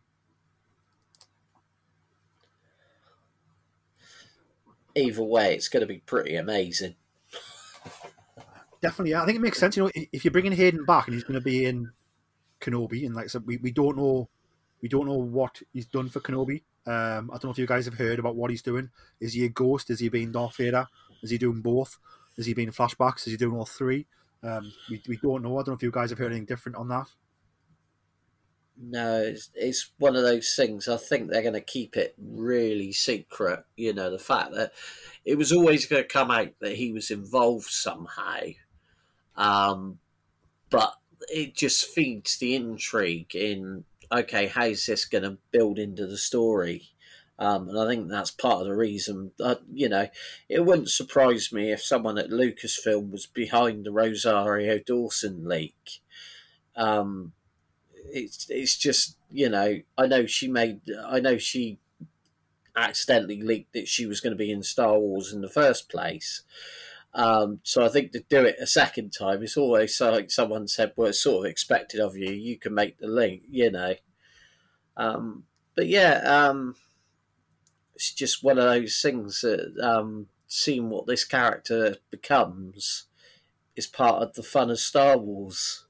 [4.96, 6.96] Either way, it's going to be pretty amazing.
[8.83, 9.23] Definitely, yeah.
[9.23, 9.77] I think it makes sense.
[9.77, 11.92] You know, if you're bringing Hayden back and he's going to be in
[12.61, 14.29] Kenobi, and like I said, we, we don't know
[14.83, 16.62] we don't know what he's done for Kenobi.
[16.87, 18.90] Um, I don't know if you guys have heard about what he's doing.
[19.20, 19.90] Is he a ghost?
[19.90, 20.87] Is he being Darth Vader?
[21.22, 21.98] Is he doing both?
[22.37, 23.26] Is he being flashbacks?
[23.26, 24.06] Is he doing all three?
[24.42, 25.54] Um, we, we don't know.
[25.54, 27.06] I don't know if you guys have heard anything different on that.
[28.83, 30.88] No, it's, it's one of those things.
[30.88, 33.64] I think they're going to keep it really secret.
[33.76, 34.72] You know, the fact that
[35.24, 38.40] it was always going to come out that he was involved somehow.
[39.37, 39.98] Um,
[40.70, 40.94] but
[41.28, 46.90] it just feeds the intrigue in okay, how's this going to build into the story?
[47.40, 49.33] Um, and I think that's part of the reason.
[49.40, 50.09] Uh, you know,
[50.50, 56.03] it wouldn't surprise me if someone at Lucasfilm was behind the Rosario Dawson leak.
[56.76, 57.33] Um,
[58.12, 61.79] it's it's just you know I know she made I know she
[62.76, 66.42] accidentally leaked that she was going to be in Star Wars in the first place.
[67.14, 70.92] Um, so I think to do it a second time, it's always like someone said,
[70.94, 72.31] "Well, it's sort of expected of you.
[72.31, 73.94] You can make the link," you know.
[74.96, 76.76] Um, but yeah, um,
[78.00, 83.04] it's just one of those things that um, seeing what this character becomes
[83.76, 85.84] is part of the fun of Star Wars.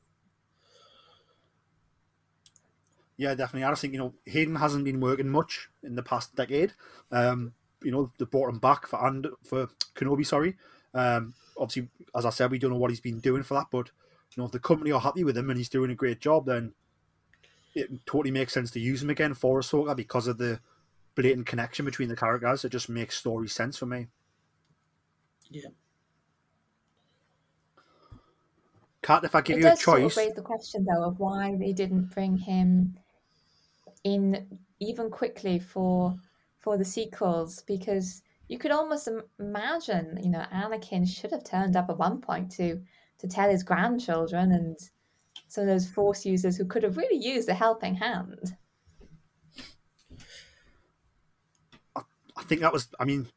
[3.16, 3.62] Yeah, definitely.
[3.62, 6.72] I just think you know Hayden hasn't been working much in the past decade.
[7.12, 10.26] Um, you know they brought him back for and for Kenobi.
[10.26, 10.56] Sorry.
[10.92, 13.92] Um, obviously, as I said, we don't know what he's been doing for that, but
[14.34, 16.46] you know if the company are happy with him and he's doing a great job,
[16.46, 16.72] then
[17.76, 20.58] it totally makes sense to use him again for Ahsoka because of the
[21.14, 22.64] blatant connection between the characters.
[22.64, 24.06] It just makes story sense for me.
[25.50, 25.70] Yeah.
[29.02, 31.04] Kat, if I give it you a does sort choice, of raise the question though
[31.04, 32.96] of why they didn't bring him
[34.04, 36.14] in even quickly for
[36.58, 41.88] for the sequels because you could almost imagine you know Anakin should have turned up
[41.88, 42.80] at one point to
[43.18, 44.78] to tell his grandchildren and
[45.48, 48.56] some of those force users who could have really used a helping hand
[52.40, 52.88] I think that was.
[52.98, 53.28] I mean,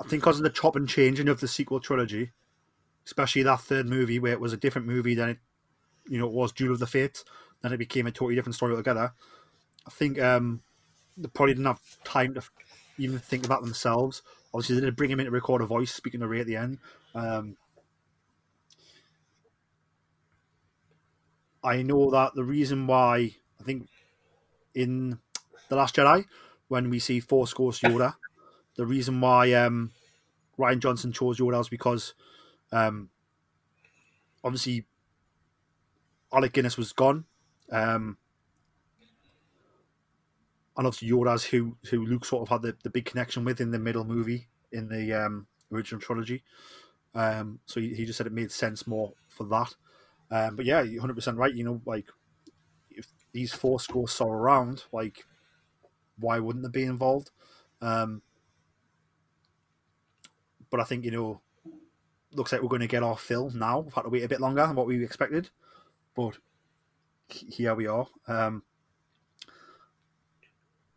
[0.00, 2.30] I think because of the chop and changing of the sequel trilogy,
[3.04, 5.38] especially that third movie where it was a different movie than it,
[6.08, 7.24] you know, it was Duel of the Fates,
[7.62, 9.12] then it became a totally different story altogether.
[9.86, 10.62] I think um,
[11.16, 12.42] they probably didn't have time to
[12.98, 14.22] even think about themselves.
[14.54, 16.56] Obviously, they didn't bring him in to record a voice speaking to Rey at the
[16.56, 16.78] end.
[17.14, 17.56] Um,
[21.62, 23.88] I know that the reason why I think
[24.74, 25.18] in
[25.68, 26.24] the Last Jedi,
[26.68, 28.14] when we see Force Ghost Yoda,
[28.76, 29.92] the reason why um,
[30.58, 32.14] Rian Johnson chose Yoda is because
[32.72, 33.10] um,
[34.42, 34.84] obviously
[36.32, 37.24] Alec Guinness was gone.
[37.70, 38.18] Um,
[40.76, 43.70] and obviously Yoda's who who Luke sort of had the, the big connection with in
[43.70, 46.42] the middle movie in the um, original trilogy.
[47.14, 49.74] Um, so he, he just said it made sense more for that.
[50.30, 51.54] Um, but yeah, you're 100% right.
[51.54, 52.06] You know, like
[52.90, 55.24] if these Force ghosts are around, like
[56.18, 57.30] why wouldn't they be involved?
[57.80, 58.22] Um,
[60.70, 61.40] but I think you know,
[62.32, 63.80] looks like we're going to get our fill now.
[63.80, 65.50] We've had to wait a bit longer than what we expected,
[66.14, 66.38] but
[67.28, 68.06] here we are.
[68.26, 68.62] Um,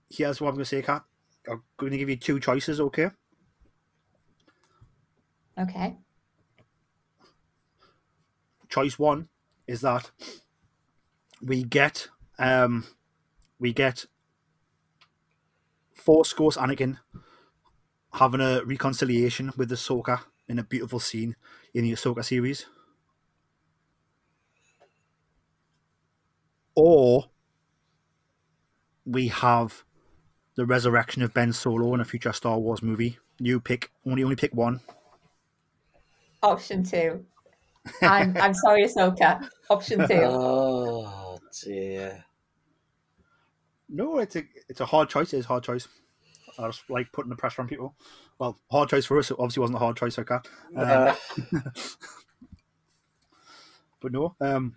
[0.09, 1.03] here's what I'm going to say, Kat.
[1.49, 3.09] I'm going to give you two choices, okay?
[5.57, 5.95] okay
[8.69, 9.29] Choice one
[9.67, 10.11] is that
[11.41, 12.85] we get um,
[13.59, 14.05] we get
[15.99, 16.99] Force Ghost Anakin
[18.13, 21.35] having a reconciliation with Ahsoka in a beautiful scene
[21.73, 22.65] in the Ahsoka series.
[26.75, 27.29] Or
[29.05, 29.83] we have
[30.55, 33.19] the resurrection of Ben Solo in a future Star Wars movie.
[33.39, 34.81] You pick only only pick one.
[36.41, 37.25] option two
[38.01, 42.25] i'm i'm sorry ahsoka option two Oh dear.
[43.89, 45.33] No, it's a it's a hard choice.
[45.33, 45.87] It's a hard choice.
[46.57, 47.95] I just like putting the pressure on people.
[48.37, 49.31] Well, hard choice for us.
[49.31, 50.35] It obviously wasn't a hard choice, okay.
[50.35, 50.43] Um,
[50.75, 51.15] Uh,
[54.01, 54.35] but no.
[54.39, 54.73] Um,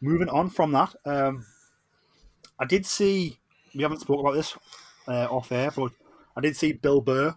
[0.00, 1.46] moving on from that, um,
[2.58, 3.38] I did see.
[3.74, 4.56] We haven't spoke about this
[5.06, 5.92] uh, off air, but
[6.36, 7.36] I did see Bill Burr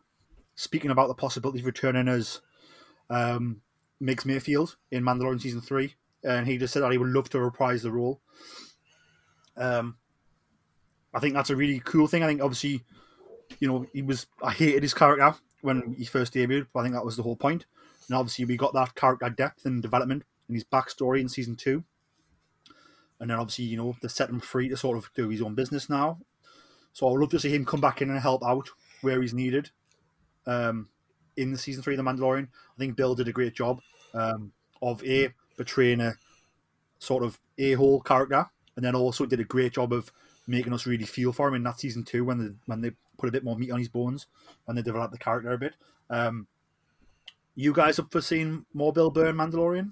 [0.55, 2.41] speaking about the possibility of returning as
[3.09, 3.61] um,
[4.01, 7.39] Migs Mayfield in Mandalorian season three, and he just said that he would love to
[7.39, 8.21] reprise the role.
[9.57, 9.97] Um,
[11.13, 12.23] I think that's a really cool thing.
[12.23, 12.83] I think obviously,
[13.59, 16.95] you know, he was I hated his character when he first debuted, but I think
[16.95, 17.65] that was the whole point.
[18.07, 21.83] And obviously, we got that character depth and development in his backstory in season two.
[23.19, 25.53] And then obviously, you know, they set him free to sort of do his own
[25.53, 26.19] business now.
[26.93, 28.69] So I would love to see him come back in and help out
[29.01, 29.71] where he's needed.
[30.47, 30.89] Um,
[31.37, 33.81] in the season three of The Mandalorian, I think Bill did a great job
[34.13, 36.15] um, of a portraying a
[36.97, 38.45] sort of a hole character,
[38.75, 40.11] and then also did a great job of
[40.49, 43.29] making us really feel for him in that season two when they when they put
[43.29, 44.27] a bit more meat on his bones
[44.67, 45.75] and they developed the character a bit.
[46.09, 46.47] Um,
[47.55, 49.91] you guys up for seeing more Bill Burr in Mandalorian?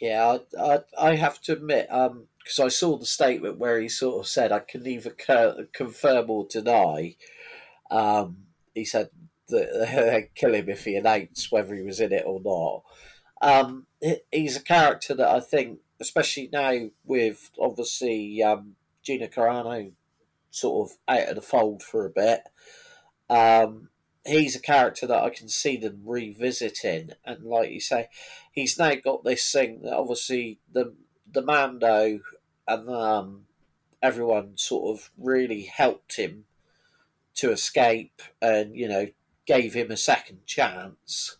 [0.00, 3.88] yeah, I, I, I have to admit, um, because I saw the statement where he
[3.88, 7.16] sort of said, "I can neither co- confirm or deny."
[7.90, 9.10] Um, he said
[9.48, 9.68] that
[10.10, 12.82] they'd kill him if he announced whether he was in it or not.
[13.42, 13.86] Um,
[14.32, 19.92] he's a character that I think especially now with obviously um, Gina Carano
[20.50, 22.42] sort of out of the fold for a bit.
[23.28, 23.88] Um,
[24.24, 28.08] he's a character that I can see them revisiting, and like you say,
[28.52, 30.94] he's now got this thing that obviously the
[31.30, 32.20] the Mando
[32.68, 33.46] and um,
[34.02, 36.44] everyone sort of really helped him
[37.36, 39.08] to escape, and you know
[39.46, 41.36] gave him a second chance.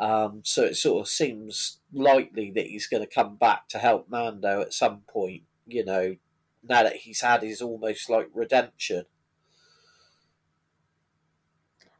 [0.00, 4.08] Um, so it sort of seems likely that he's going to come back to help
[4.08, 5.42] Mando at some point.
[5.66, 6.16] You know,
[6.62, 9.04] now that he's had his almost like redemption.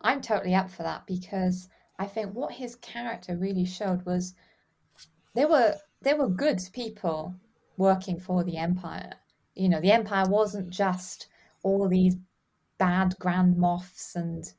[0.00, 4.34] I'm totally up for that because I think what his character really showed was
[5.34, 7.34] there were there were good people
[7.76, 9.12] working for the Empire.
[9.54, 11.28] You know, the Empire wasn't just
[11.62, 12.16] all these
[12.78, 14.50] bad Grand Moffs and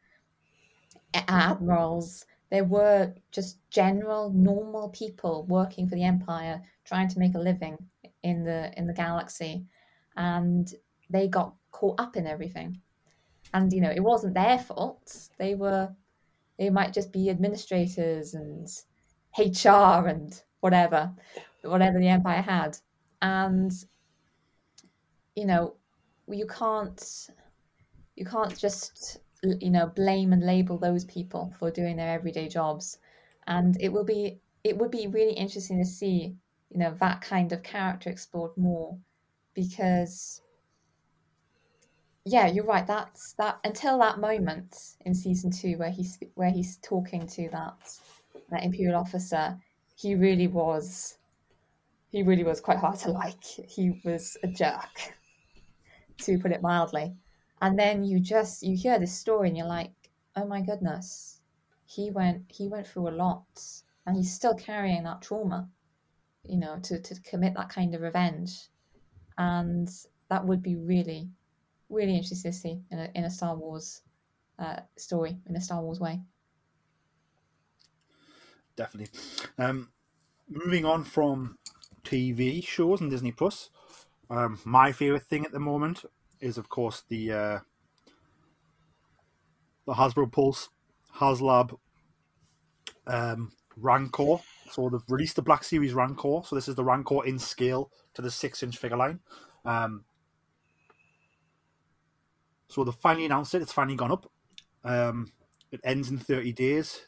[1.13, 2.25] admirals.
[2.52, 7.78] There were just general, normal people working for the Empire, trying to make a living
[8.24, 9.66] in the in the galaxy,
[10.18, 10.72] and
[11.10, 12.82] they got caught up in everything.
[13.54, 15.30] And you know it wasn't their fault.
[15.40, 15.96] They were
[16.58, 18.68] they might just be administrators and
[19.38, 21.12] hr and whatever
[21.64, 22.78] whatever the empire had.
[23.22, 23.72] And
[25.36, 25.76] you know
[26.28, 27.30] you can't
[28.16, 32.99] you can't just you know blame and label those people for doing their everyday jobs
[33.47, 36.36] and it will be it would be really interesting to see
[36.69, 38.97] you know that kind of character explored more
[39.54, 40.41] because
[42.25, 42.86] yeah, you're right.
[42.86, 47.99] That's that until that moment in season two where he's where he's talking to that
[48.51, 49.58] that imperial officer.
[49.95, 51.17] He really was.
[52.12, 53.43] He really was quite hard to like.
[53.43, 55.15] He was a jerk,
[56.19, 57.15] to put it mildly.
[57.62, 59.93] And then you just you hear this story and you're like,
[60.36, 61.41] oh my goodness,
[61.86, 63.63] he went he went through a lot,
[64.06, 65.69] and he's still carrying that trauma,
[66.43, 68.69] you know, to to commit that kind of revenge,
[69.38, 69.89] and
[70.30, 71.30] that would be really
[71.89, 74.02] really interesting to see in a, in a Star Wars
[74.58, 76.21] uh, story, in a Star Wars way.
[78.76, 79.19] Definitely.
[79.58, 79.89] Um,
[80.50, 81.58] moving on from
[82.04, 83.69] TV shows and Disney Plus,
[84.30, 86.06] um, my favorite thing at the moment
[86.41, 87.60] is, of course, the uh,
[89.86, 90.69] the Hasbro Pulse
[91.15, 91.77] HasLab
[93.08, 94.38] um, Rancor.
[94.71, 96.41] So they've released the Black Series Rancor.
[96.45, 99.19] So this is the Rancor in scale to the six inch figure line.
[99.65, 100.06] Um,
[102.69, 103.62] so they finally announced it.
[103.62, 104.32] It's finally gone up.
[104.84, 105.32] Um,
[105.71, 107.01] it ends in 30 days.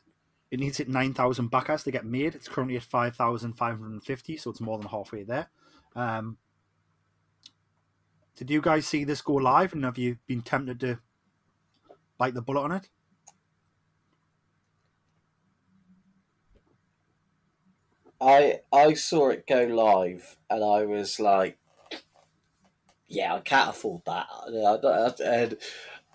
[0.52, 2.36] It needs hit 9,000 backers to get made.
[2.36, 5.50] It's currently at 5,550, so it's more than halfway there.
[5.96, 6.38] Um,
[8.36, 11.00] did you guys see this go live and have you been tempted to
[12.18, 12.90] bite the bullet on it?
[18.20, 21.58] I I saw it go live and I was like,
[23.08, 25.20] yeah, I can't afford that.
[25.20, 25.58] And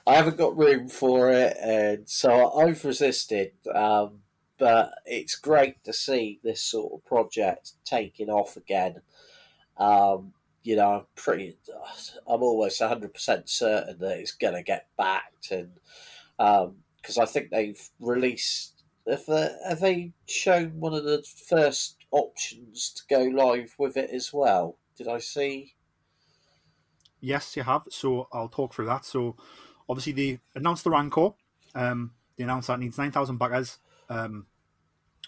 [0.07, 3.53] I haven't got room for it, and so I've resisted.
[3.73, 4.21] Um,
[4.57, 9.03] but it's great to see this sort of project taking off again.
[9.77, 10.33] Um,
[10.69, 11.57] you know, I'm pretty,
[12.27, 15.51] I'm almost 100% certain that it's going to get backed.
[15.51, 15.71] And
[16.37, 21.97] because um, I think they've released, have they, have they shown one of the first
[22.11, 24.77] options to go live with it as well?
[24.99, 25.73] Did I see?
[27.23, 27.85] Yes, you have.
[27.89, 29.07] So I'll talk through that.
[29.07, 29.37] So
[29.89, 31.31] obviously they announced the Rancor.
[31.75, 33.79] Um, they announced that needs nine thousand backers.
[34.11, 34.45] Um,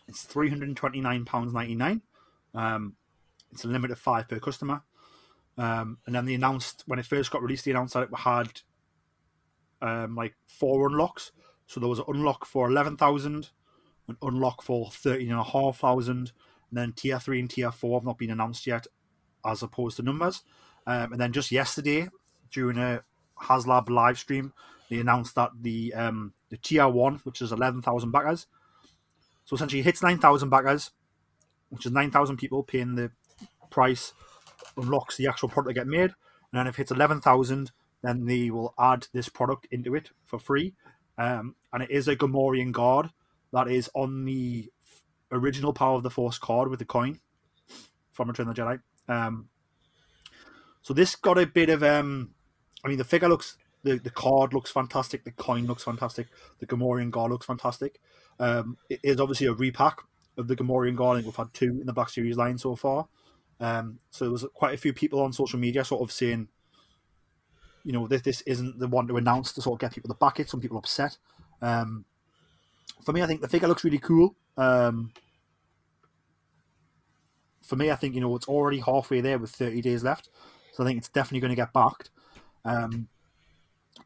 [0.06, 2.02] it's three hundred and twenty nine pounds ninety nine.
[2.54, 2.96] Um,
[3.52, 4.82] it's a limit of five per customer.
[5.60, 8.62] Um, and then they announced when it first got released, they announced that it had
[9.82, 11.32] um, like four unlocks.
[11.66, 13.50] So there was an unlock for eleven thousand,
[14.08, 16.32] an unlock for thirteen and a half thousand,
[16.70, 18.86] and then tier three and tier four have not been announced yet,
[19.44, 20.42] as opposed to numbers.
[20.86, 22.08] Um, and then just yesterday,
[22.50, 23.02] during a
[23.42, 24.54] HasLab live stream,
[24.88, 28.46] they announced that the um, the tier one, which is eleven thousand backers,
[29.44, 30.90] so essentially hits nine thousand backers,
[31.68, 33.10] which is nine thousand people paying the
[33.70, 34.14] price,
[34.76, 38.26] unlocks the actual product to get made, and then if it hits eleven thousand, then
[38.26, 40.74] they will add this product into it for free,
[41.18, 43.10] um, and it is a Gamorrean guard
[43.52, 44.70] that is on the
[45.32, 47.20] original Power of the Force card with the coin
[48.12, 48.80] from Return of the Jedi.
[49.08, 49.48] Um,
[50.82, 52.30] so this got a bit of um,
[52.84, 56.66] I mean the figure looks the, the card looks fantastic, the coin looks fantastic, the
[56.66, 58.00] Gamorrean guard looks fantastic.
[58.38, 59.98] Um, it is obviously a repack
[60.36, 61.16] of the Gamorrean guard.
[61.16, 63.08] I think we've had two in the Black Series line so far.
[63.60, 66.48] Um, so there was quite a few people on social media sort of saying,
[67.84, 70.18] you know, this this isn't the one to announce to sort of get people to
[70.18, 70.48] back it.
[70.48, 71.18] Some people upset.
[71.62, 72.04] Um,
[73.04, 74.34] for me, I think the figure looks really cool.
[74.56, 75.12] Um,
[77.62, 80.28] for me, I think you know it's already halfway there with 30 days left,
[80.72, 82.10] so I think it's definitely going to get backed.
[82.64, 83.08] Um,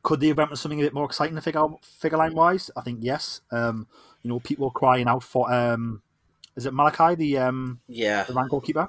[0.03, 2.71] could the event with something a bit more exciting figure figure line wise?
[2.77, 3.41] I think yes.
[3.51, 3.87] Um,
[4.23, 6.03] you know, people crying out for um,
[6.57, 8.25] is it Malachi the um Yeah.
[8.25, 8.89] the Rancor keeper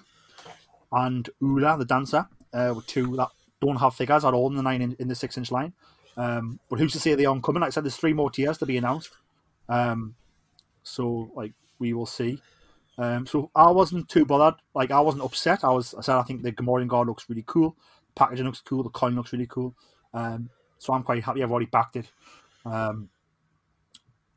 [0.95, 3.29] and Oola the dancer uh, were two that
[3.61, 5.73] don't have figures at all in the nine in, in the six inch line.
[6.17, 7.61] Um, but who's to say they aren't coming?
[7.61, 9.11] Like I said, there's three more tiers to be announced.
[9.67, 10.15] Um,
[10.83, 12.41] so like we will see.
[12.97, 14.59] Um, so I wasn't too bothered.
[14.73, 15.63] Like I wasn't upset.
[15.63, 15.93] I was.
[15.93, 17.75] I said I think the Gamorrean guard looks really cool.
[18.15, 18.83] Packaging looks cool.
[18.83, 19.75] The coin looks really cool.
[20.13, 21.43] Um, so I'm quite happy.
[21.43, 22.09] I've already backed it.
[22.65, 23.09] Um,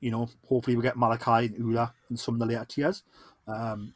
[0.01, 3.05] you know, hopefully we get Malachi and Oola in some of the later tiers.
[3.47, 3.95] Um,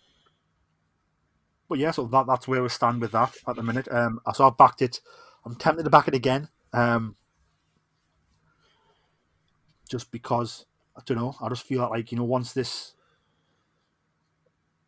[1.72, 3.88] but yeah, so that that's where we stand with that at the minute.
[3.90, 5.00] Um, so I've backed it.
[5.46, 6.50] I'm tempted to back it again.
[6.74, 7.16] Um,
[9.88, 11.34] just because I don't know.
[11.40, 12.92] I just feel like you know once this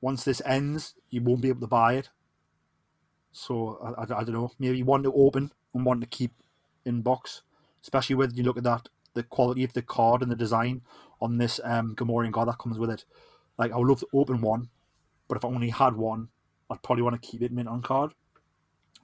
[0.03, 2.11] once this ends, you won't be able to buy it.
[3.33, 4.53] So I, I, I don't know.
[4.59, 6.33] Maybe one to open and one to keep
[6.85, 7.41] in box,
[7.81, 10.83] especially when you look at that the quality of the card and the design
[11.23, 13.07] on this um, Gamorrean guard that comes with it.
[13.57, 14.69] Like I would love to open one,
[15.29, 16.29] but if I only had one,
[16.71, 18.13] I'd probably want to keep it mint on card.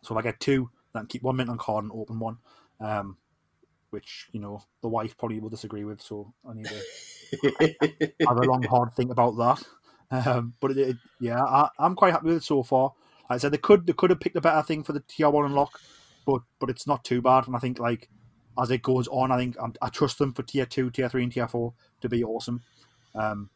[0.02, 2.38] So if I get two, then keep one mint on card and open one.
[2.80, 3.16] Um,
[3.90, 8.42] which you know the wife probably will disagree with, so I need to have a
[8.42, 9.62] long hard think about that.
[10.26, 12.92] Um, but it, it, yeah, I, I'm quite happy with it so far.
[13.28, 15.30] Like I said they could they could have picked a better thing for the tier
[15.30, 15.80] one unlock,
[16.26, 17.46] but but it's not too bad.
[17.46, 18.08] And I think like
[18.60, 21.22] as it goes on, I think I'm, I trust them for tier two, tier three,
[21.22, 22.62] and tier four to be awesome.
[23.14, 23.50] Um,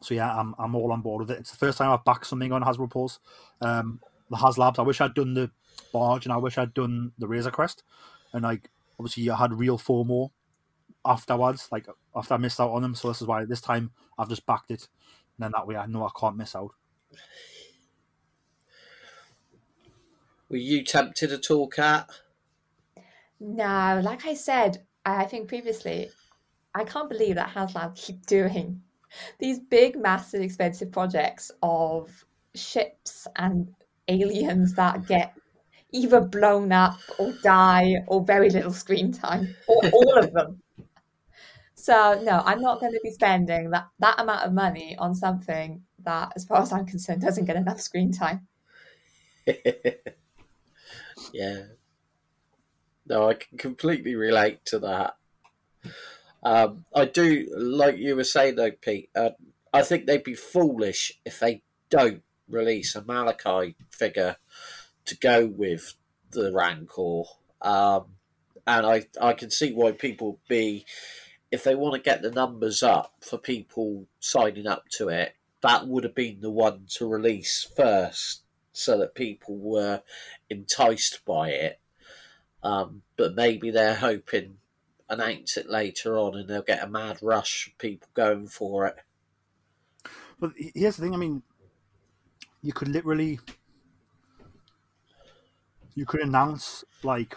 [0.00, 1.40] so yeah, I'm I'm all on board with it.
[1.40, 3.18] It's the first time I've backed something on Hasbro Pulse.
[3.60, 4.78] Um, the HasLabs.
[4.78, 5.50] I wish I'd done the
[5.92, 7.82] barge, and I wish I'd done the Razor Crest,
[8.32, 10.30] and like obviously I had real four more
[11.04, 12.94] afterwards, like after I missed out on them.
[12.94, 14.88] So this is why this time I've just backed it,
[15.36, 16.72] and then that way I know I can't miss out.
[20.48, 22.08] Were you tempted at all, Kat?
[23.40, 26.10] No, like I said, I I think previously,
[26.74, 28.82] I can't believe that HasLab keep doing
[29.38, 33.72] these big, massive, expensive projects of ships and
[34.08, 35.34] aliens that get
[35.92, 40.60] either blown up or die or very little screen time, or all of them.
[41.74, 45.82] So no, I'm not going to be spending that, that amount of money on something
[46.04, 48.46] that, as far as I'm concerned, doesn't get enough screen time.
[51.32, 51.62] yeah.
[53.08, 55.16] No, I can completely relate to that.
[56.46, 59.10] Um, I do, like you were saying though, Pete.
[59.16, 59.30] Uh,
[59.72, 64.36] I think they'd be foolish if they don't release a Malachi figure
[65.06, 65.94] to go with
[66.30, 67.24] the Rancor.
[67.60, 68.04] Um,
[68.64, 70.86] and I, I can see why people be,
[71.50, 75.88] if they want to get the numbers up for people signing up to it, that
[75.88, 78.42] would have been the one to release first
[78.72, 80.00] so that people were
[80.48, 81.80] enticed by it.
[82.62, 84.58] Um, but maybe they're hoping
[85.08, 88.96] announce it later on and they'll get a mad rush of people going for it.
[90.38, 91.14] But here's the thing.
[91.14, 91.42] I mean,
[92.62, 93.38] you could literally,
[95.94, 97.34] you could announce like,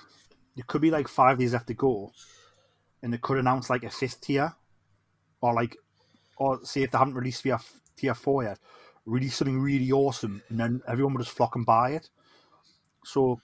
[0.58, 2.12] it could be like five days left to go,
[3.02, 4.54] and they could announce like a fifth tier,
[5.40, 5.78] or like,
[6.36, 7.60] or say if they haven't released tier
[7.96, 8.60] tier four yet,
[9.06, 12.10] release something really awesome, and then everyone would just flock and buy it.
[13.06, 13.40] So,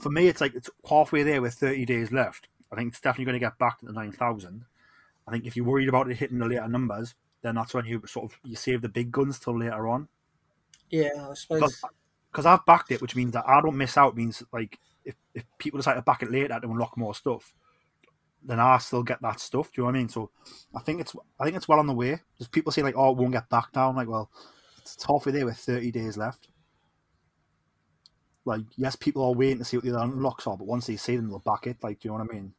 [0.00, 2.48] for me, it's like it's halfway there with thirty days left.
[2.76, 4.64] I think it's definitely going to get back to the nine thousand.
[5.26, 8.02] I think if you're worried about it hitting the later numbers, then that's when you
[8.06, 10.08] sort of you save the big guns till later on.
[10.90, 11.82] Yeah, I suppose.
[12.30, 14.14] Because I've backed it, which means that I don't miss out.
[14.14, 17.54] Means like if, if people decide to back it later to unlock more stuff,
[18.44, 19.72] then I still get that stuff.
[19.72, 20.08] Do you know what I mean?
[20.10, 20.30] So
[20.74, 22.20] I think it's I think it's well on the way.
[22.38, 23.96] There's people say like, oh, it won't get back down.
[23.96, 24.30] Like, well,
[24.82, 26.48] it's halfway there with 30 days left.
[28.44, 30.96] Like, yes, people are waiting to see what the other unlocks are, but once they
[30.96, 31.78] see them, they'll back it.
[31.82, 32.54] Like, do you know what I mean?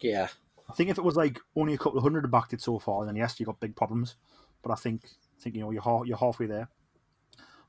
[0.00, 0.28] Yeah.
[0.68, 3.04] I think if it was like only a couple of hundred backed it so far,
[3.04, 4.16] then yes, you got big problems.
[4.62, 6.68] But I think, I think you know, you're you're halfway there.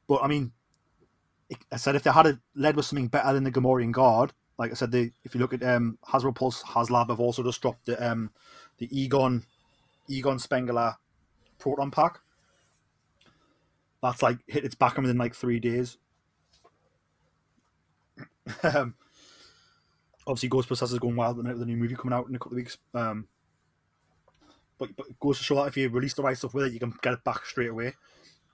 [0.08, 0.52] But I mean,
[1.72, 4.72] I said if they had a led with something better than the Gamorrean Guard, like
[4.72, 7.86] I said, they, if you look at um, Hasbro Pulse, HasLab have also just dropped
[7.86, 8.32] the um,
[8.78, 9.44] the Egon
[10.08, 10.96] Egon Spengler
[11.60, 12.20] Proton Pack.
[14.02, 15.98] That's like hit its back within like three days.
[18.64, 18.96] um,
[20.28, 22.58] obviously, Ghostbusters is going wild with the new movie coming out in a couple of
[22.58, 22.78] weeks.
[22.94, 23.28] Um,
[24.78, 26.74] but, but it goes to show that if you release the right stuff with it,
[26.74, 27.94] you can get it back straight away.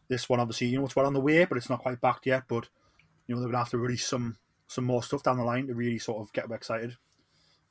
[0.07, 2.25] This one, obviously, you know, it's well on the way, but it's not quite backed
[2.25, 2.43] yet.
[2.47, 2.67] But
[3.27, 5.73] you know, they're gonna have to release some some more stuff down the line to
[5.73, 6.95] really sort of get excited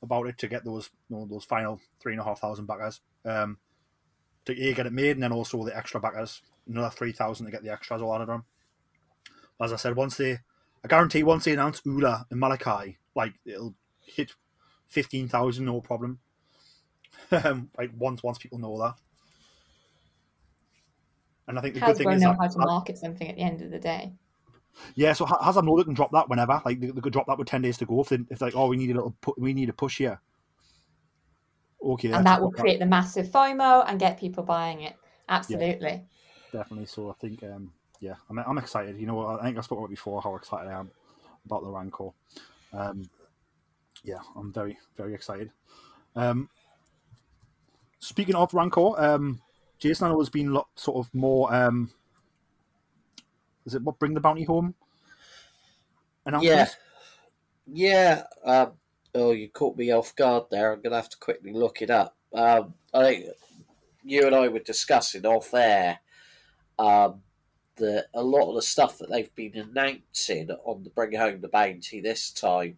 [0.03, 3.01] about it to get those you know, those final three and a half thousand backers.
[3.25, 3.57] Um,
[4.45, 7.51] to a get it made, and then also the extra backers, another three thousand to
[7.51, 8.43] get the extras all added on.
[9.61, 10.39] as I said, once they,
[10.83, 13.75] I guarantee, once they announce Oola and Malachi, like it'll
[14.15, 14.33] hit
[14.87, 16.19] fifteen thousand, no problem.
[17.31, 18.95] Um, like once once people know that.
[21.47, 23.41] And I think the good thing is know that, how to market something at the
[23.41, 24.13] end of the day.
[24.95, 26.61] yeah, so Ha- Hasbro know they can drop that whenever.
[26.65, 28.01] Like they, they could drop that with ten days to go.
[28.01, 30.19] If they if like, oh, we need a little, pu- we need a push here.
[31.83, 34.95] Okay, and that will create the massive FOMO and get people buying it.
[35.27, 36.03] Absolutely.
[36.51, 36.85] definitely.
[36.85, 38.99] So I think, um, yeah, I'm, I'm excited.
[38.99, 40.91] You know, what I think I spoke about before how excited I am
[41.45, 42.09] about the Rancor.
[42.73, 43.09] Um,
[44.03, 45.51] yeah, I'm very, very excited.
[46.15, 46.49] Um,
[47.99, 49.41] speaking of Rancor, um,
[49.77, 51.53] Jason, I know has been lot, sort of more.
[51.53, 51.91] Um,
[53.65, 54.75] is it what bring the bounty home?
[56.41, 56.67] Yeah,
[57.67, 58.23] yeah.
[58.43, 58.73] Um,
[59.15, 60.73] oh, you caught me off guard there.
[60.73, 62.15] I'm gonna have to quickly look it up.
[62.33, 63.25] Um, I think
[64.03, 65.99] you and I were discussing off air
[66.79, 67.21] um,
[67.77, 71.47] that a lot of the stuff that they've been announcing on the Bring Home the
[71.47, 72.77] Bounty this time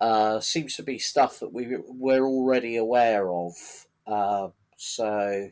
[0.00, 3.54] uh, seems to be stuff that we we're already aware of.
[4.06, 5.50] Um, so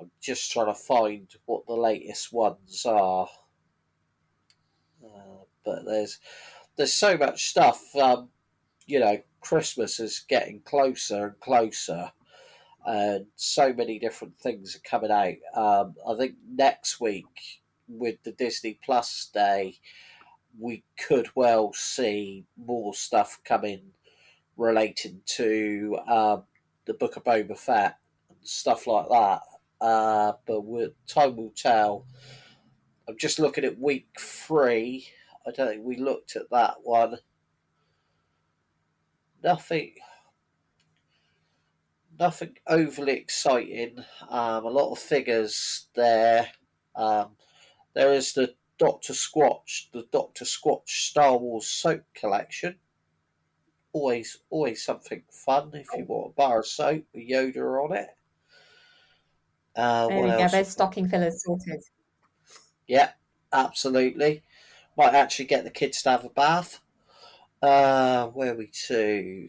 [0.00, 3.28] I'm just trying to find what the latest ones are.
[5.04, 6.18] Uh, but there's
[6.76, 7.94] there's so much stuff.
[7.96, 8.28] Um,
[8.86, 12.12] you know, Christmas is getting closer and closer,
[12.86, 15.60] and so many different things are coming out.
[15.60, 19.74] Um, I think next week with the Disney Plus day,
[20.58, 23.92] we could well see more stuff coming
[24.56, 26.44] relating to um,
[26.86, 27.96] the Book of Boba Fett
[28.28, 29.40] and stuff like that.
[29.80, 30.62] Uh, but
[31.08, 32.06] time will tell.
[33.08, 35.08] I'm just looking at week three.
[35.46, 37.16] I don't think we looked at that one.
[39.42, 39.94] Nothing.
[42.18, 43.98] Nothing overly exciting.
[44.28, 46.48] Um, a lot of figures there.
[46.94, 47.30] Um,
[47.94, 52.74] there is the Doctor Squatch, the Doctor Squatch Star Wars soap collection.
[53.92, 58.08] Always, always something fun if you want a bar of soap with Yoda on it.
[59.76, 60.48] Uh, There what we go.
[60.48, 61.80] There's stocking fillers sorted.
[62.88, 63.10] Yeah,
[63.52, 64.42] absolutely.
[64.98, 66.80] Might actually get the kids to have a bath.
[67.62, 69.48] Uh, where are we to?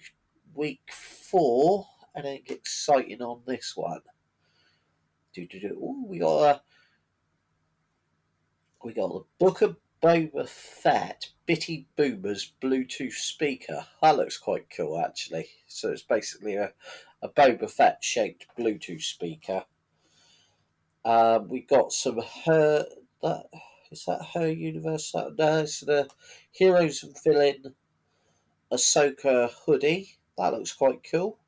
[0.54, 1.88] Week four.
[2.16, 4.02] Anything exciting on this one?
[5.34, 5.70] Do do do.
[5.70, 6.62] Ooh, we got a.
[8.84, 13.86] We got the Book of Boba Fett Bitty Boomers Bluetooth speaker.
[14.02, 15.48] That looks quite cool, actually.
[15.68, 16.74] So it's basically a,
[17.22, 19.64] a Boba Fett shaped Bluetooth speaker.
[21.06, 22.86] Um, we got some her
[23.22, 23.46] that
[23.90, 25.14] is that her universe?
[25.14, 26.10] That no, it's the
[26.52, 27.74] heroes and villain
[28.72, 30.18] Ahsoka hoodie.
[30.38, 31.40] That looks quite cool.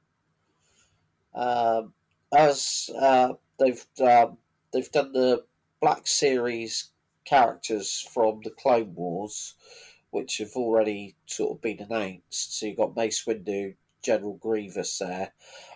[1.33, 1.93] Um,
[2.33, 4.37] as uh, they've um,
[4.71, 5.43] they've done the
[5.81, 6.91] Black Series
[7.25, 9.55] characters from the Clone Wars,
[10.11, 12.57] which have already sort of been announced.
[12.57, 15.33] So you've got Mace Windu, General Grievous there.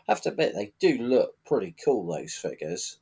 [0.08, 2.08] I have to admit they do look pretty cool.
[2.08, 3.00] Those figures.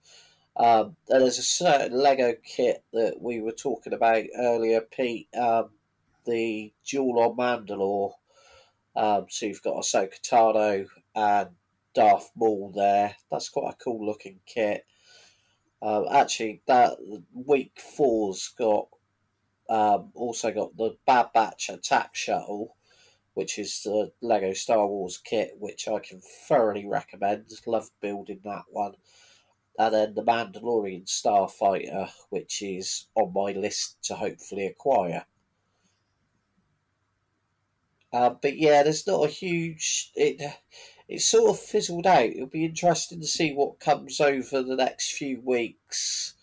[0.55, 5.27] Um, and there's a certain Lego kit that we were talking about earlier, Pete.
[5.35, 5.69] Um,
[6.25, 8.13] the Duel on Mandalore.
[8.95, 11.49] Um, so you've got Ahsoka Tano and
[11.93, 13.15] Darth Maul there.
[13.31, 14.85] That's quite a cool looking kit.
[15.81, 16.97] Um, actually, that
[17.33, 18.87] week four's got
[19.69, 22.75] um, also got the Bad Batch attack shuttle,
[23.33, 27.45] which is the Lego Star Wars kit, which I can thoroughly recommend.
[27.65, 28.93] Love building that one
[29.77, 35.25] and then the Mandalorian Starfighter, which is on my list to hopefully acquire.
[38.11, 40.11] Uh, but yeah, there's not a huge.
[40.15, 40.41] It
[41.07, 42.29] it sort of fizzled out.
[42.29, 46.33] It'll be interesting to see what comes over the next few weeks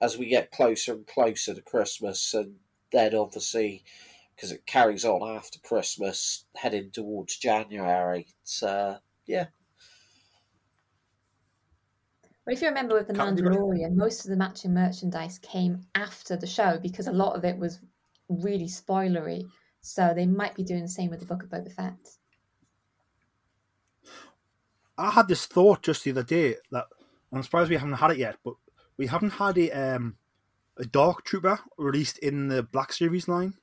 [0.00, 2.56] as we get closer and closer to Christmas, and
[2.92, 3.84] then obviously
[4.34, 8.26] because it carries on after Christmas, heading towards January.
[8.42, 9.46] It's uh, yeah,
[12.50, 13.38] Well, if you remember with the Can't.
[13.38, 17.56] Mandalorian, most of the matching merchandise came after the show because a lot of it
[17.56, 17.80] was
[18.28, 19.44] really spoilery.
[19.82, 21.98] So they might be doing the same with the Book of Boba Fett.
[25.00, 26.86] I had this thought just the other day that
[27.32, 28.54] I'm surprised we haven't had it yet, but
[28.96, 30.16] we haven't had a um,
[30.76, 33.54] a Dark Trooper released in the Black Series line.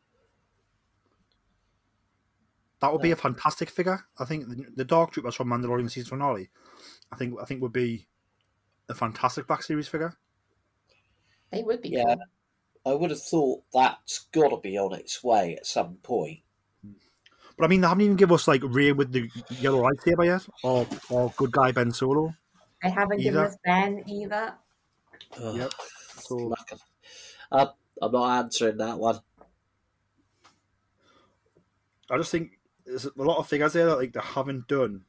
[2.80, 4.06] That would be a fantastic figure.
[4.20, 6.50] I think the, the Dark Troopers from Mandalorian season finale.
[7.12, 8.08] I think I think would be
[8.90, 10.16] a fantastic Black Series figure.
[11.52, 12.04] They would be Yeah.
[12.06, 12.24] cool.
[12.86, 16.40] I would have thought that's got to be on its way at some point.
[17.58, 19.30] But I mean, they haven't even give us like Rey with the
[19.60, 22.34] yellow lightsaber yet, or or good guy Ben Solo.
[22.84, 24.54] They haven't given us Ben either.
[25.42, 25.74] Ugh, Yep.
[26.20, 26.76] So lucky.
[27.52, 27.68] Uh,
[28.02, 29.20] I'm not answering that one.
[32.10, 35.06] I just think there's a lot of figures there that like they haven't done.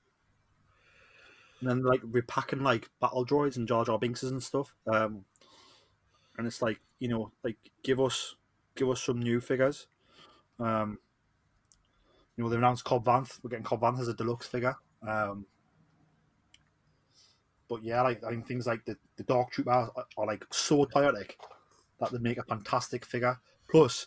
[1.60, 4.74] And then like repacking like battle droids and Jar Jar Binkses and stuff.
[4.86, 5.24] Um,
[6.36, 8.36] and it's like you know like give us
[8.74, 9.88] give us some new figures.
[10.58, 10.98] Um,
[12.38, 13.40] you know they announced Cobb Vanth.
[13.42, 14.76] We're getting Cobb Vanth as a deluxe figure.
[15.06, 15.44] Um,
[17.68, 20.84] but yeah, like I think things like the, the Dark Trooper are, are like so
[20.86, 21.36] chaotic
[22.00, 23.38] that they make a fantastic figure.
[23.68, 24.06] Plus,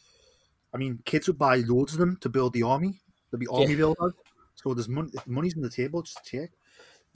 [0.73, 3.01] I mean, kids would buy loads of them to build the army.
[3.29, 3.77] There'd be army Yeah.
[3.77, 4.13] builders.
[4.55, 5.11] So there's money.
[5.25, 6.51] Money's on the table just to take.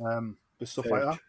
[0.05, 1.22] Um, with stuff Very like that.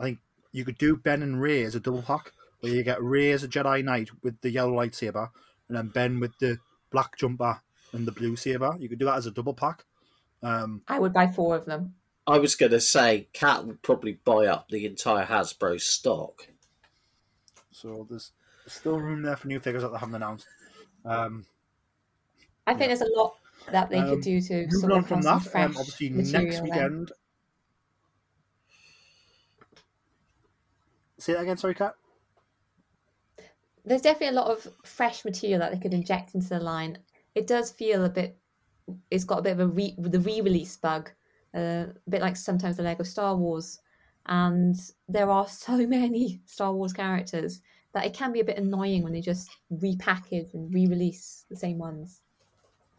[0.00, 0.18] I think
[0.50, 3.44] you could do Ben and Rey as a double pack, where you get Rey as
[3.44, 5.30] a Jedi Knight with the yellow lightsaber,
[5.68, 6.58] and then Ben with the
[6.90, 7.60] black jumper
[7.92, 8.74] and the blue saber.
[8.78, 9.84] You could do that as a double pack.
[10.42, 11.94] Um, I would buy four of them.
[12.26, 16.46] I was going to say, Kat would probably buy up the entire Hasbro stock.
[17.72, 18.32] so there's
[18.66, 20.46] still room there for new figures that they haven't announced.
[21.04, 21.44] Um,
[22.66, 23.36] I think there's a lot
[23.72, 26.10] that they Um, could do to moving sort on of from that, fresh um, obviously
[26.10, 26.64] material next then.
[26.64, 27.12] weekend.
[31.18, 31.94] Say that again, sorry, Kat.
[33.84, 36.98] There's definitely a lot of fresh material that they could inject into the line.
[37.34, 38.36] It does feel a bit.
[39.10, 41.10] It's got a bit of a re, the re-release bug,
[41.54, 43.80] uh, a bit like sometimes the Lego Star Wars,
[44.26, 44.76] and
[45.08, 47.60] there are so many Star Wars characters
[47.92, 51.78] that it can be a bit annoying when they just repackage and re-release the same
[51.78, 52.20] ones.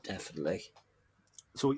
[0.03, 0.63] Definitely.
[1.55, 1.75] So,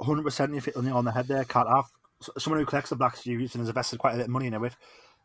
[0.00, 1.66] 100% you hit on the on the head there, Kat.
[1.68, 1.90] I've,
[2.38, 4.54] someone who collects the Black Series and has invested quite a bit of money in
[4.54, 4.76] it,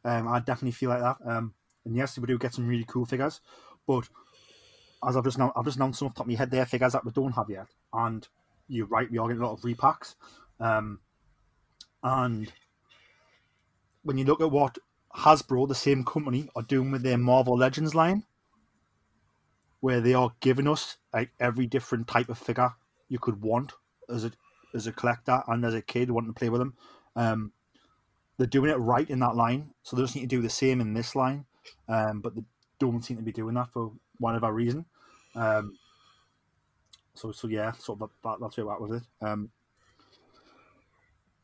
[0.05, 1.17] um, I definitely feel like that.
[1.25, 1.53] Um,
[1.85, 3.41] and yes, we do get some really cool figures,
[3.87, 4.07] but
[5.07, 6.65] as I've just now, I've just announced some off the top of my head there,
[6.65, 7.67] figures that we don't have yet.
[7.93, 8.27] And
[8.67, 10.15] you're right, we are getting a lot of repacks.
[10.59, 10.99] Um,
[12.03, 12.51] and
[14.03, 14.77] when you look at what
[15.15, 18.23] Hasbro, the same company, are doing with their Marvel Legends line,
[19.79, 22.73] where they are giving us like every different type of figure
[23.09, 23.73] you could want
[24.09, 24.31] as a
[24.73, 26.73] as a collector and as a kid wanting to play with them.
[27.15, 27.51] Um,
[28.37, 30.81] they're doing it right in that line, so they just need to do the same
[30.81, 31.45] in this line.
[31.87, 32.43] Um, but they
[32.79, 34.85] don't seem to be doing that for whatever reason.
[35.35, 35.77] Um,
[37.13, 39.03] so so yeah, sort of that, that's where we're at with it.
[39.21, 39.49] Um,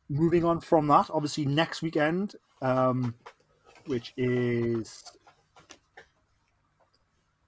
[0.08, 3.14] moving on from that, obviously next weekend, um,
[3.86, 5.04] which is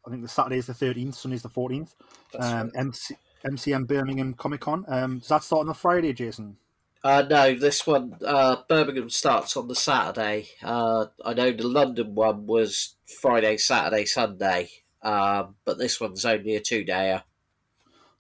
[0.07, 1.95] I think the Saturday is the thirteenth, Sunday is the fourteenth.
[2.39, 2.77] Um, right.
[2.77, 4.85] MC, MCM Birmingham Comic Con.
[4.89, 6.57] Um, does that start on the Friday, Jason?
[7.05, 10.47] Uh, no, this one, uh, Birmingham starts on the Saturday.
[10.63, 14.71] Uh, I know the London one was Friday, Saturday, Sunday,
[15.03, 17.23] um, but this one's only a two dayer.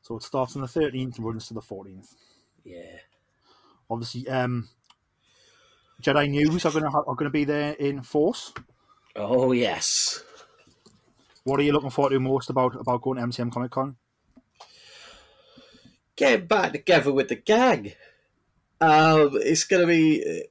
[0.03, 2.14] So it starts on the thirteenth and runs to the fourteenth.
[2.64, 2.99] Yeah.
[3.91, 4.68] Obviously, um,
[6.03, 8.53] Jedi News are going to ha- are going to be there in force.
[9.14, 10.22] Oh, yes.
[11.45, 13.97] What are you looking forward to most about about going to MCM Comic Con?
[16.16, 17.93] Getting back together with the gang.
[18.80, 20.45] Um, it's going to be.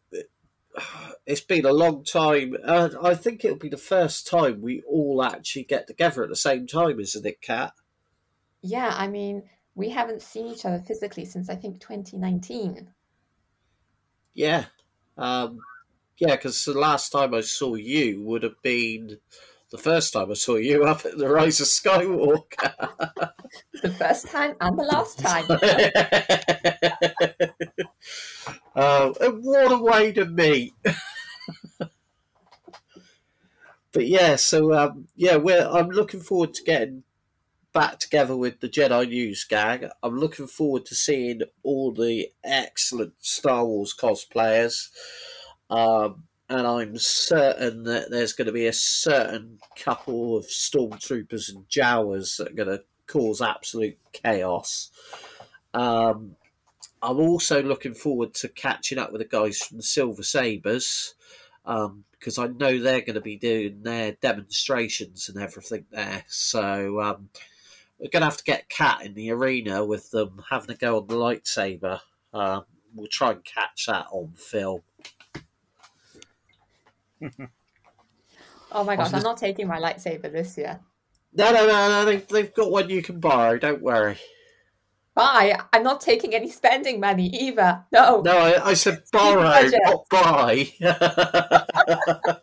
[1.25, 2.55] It's been a long time.
[2.63, 6.35] Uh, I think it'll be the first time we all actually get together at the
[6.35, 7.73] same time, isn't it, Kat?
[8.61, 9.43] Yeah, I mean,
[9.75, 12.89] we haven't seen each other physically since I think 2019.
[14.33, 14.65] Yeah.
[15.17, 15.59] Um,
[16.17, 19.17] yeah, because the last time I saw you would have been
[19.71, 22.73] the first time I saw you up at the Rise of Skywalker.
[23.81, 25.45] The first time and the last time.
[28.75, 30.73] uh, and what a way to meet.
[33.91, 37.03] but yeah, so um, yeah, we're, I'm looking forward to getting
[37.73, 39.89] back together with the Jedi News gang.
[40.03, 44.89] I'm looking forward to seeing all the excellent Star Wars cosplayers.
[45.69, 51.67] Um, and I'm certain that there's going to be a certain couple of stormtroopers and
[51.69, 54.91] Jawas that are going to cause absolute chaos.
[55.73, 56.35] Um,
[57.01, 61.15] I'm also looking forward to catching up with the guys from the Silver Sabres
[61.65, 66.25] um, because I know they're going to be doing their demonstrations and everything there.
[66.27, 67.29] So um,
[67.97, 70.97] we're going to have to get Kat in the arena with them having a go
[70.97, 72.01] on the lightsaber.
[72.33, 74.81] Um, we'll try and catch that on film.
[78.73, 80.79] Oh my gosh, I'm this- not taking my lightsaber this year.
[81.33, 82.05] No, no, no, no.
[82.05, 83.57] They've, they've got one you can borrow.
[83.57, 84.17] Don't worry.
[85.13, 85.59] Bye.
[85.73, 87.83] I'm not taking any spending money either.
[87.91, 88.21] No.
[88.21, 90.71] No, I, I said borrow, not buy.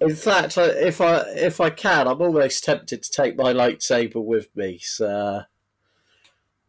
[0.00, 4.48] In fact, if I if I can, I'm almost tempted to take my lightsaber with
[4.56, 4.78] me.
[4.78, 5.42] So,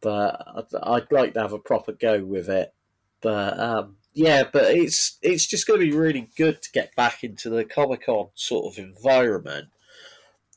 [0.02, 2.74] but I'd, I'd like to have a proper go with it.
[3.22, 7.24] But um, yeah, but it's it's just going to be really good to get back
[7.24, 9.70] into the Comic Con sort of environment.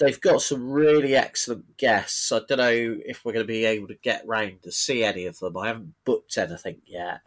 [0.00, 2.32] they've got some really excellent guests.
[2.32, 5.26] I don't know if we're going to be able to get round to see any
[5.26, 5.56] of them.
[5.56, 7.20] I haven't booked anything yet.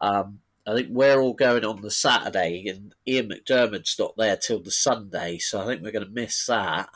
[0.00, 4.60] Um, I think we're all going on the Saturday, and Ian McDiarmid's not there till
[4.60, 6.88] the Sunday, so I think we're going to miss that.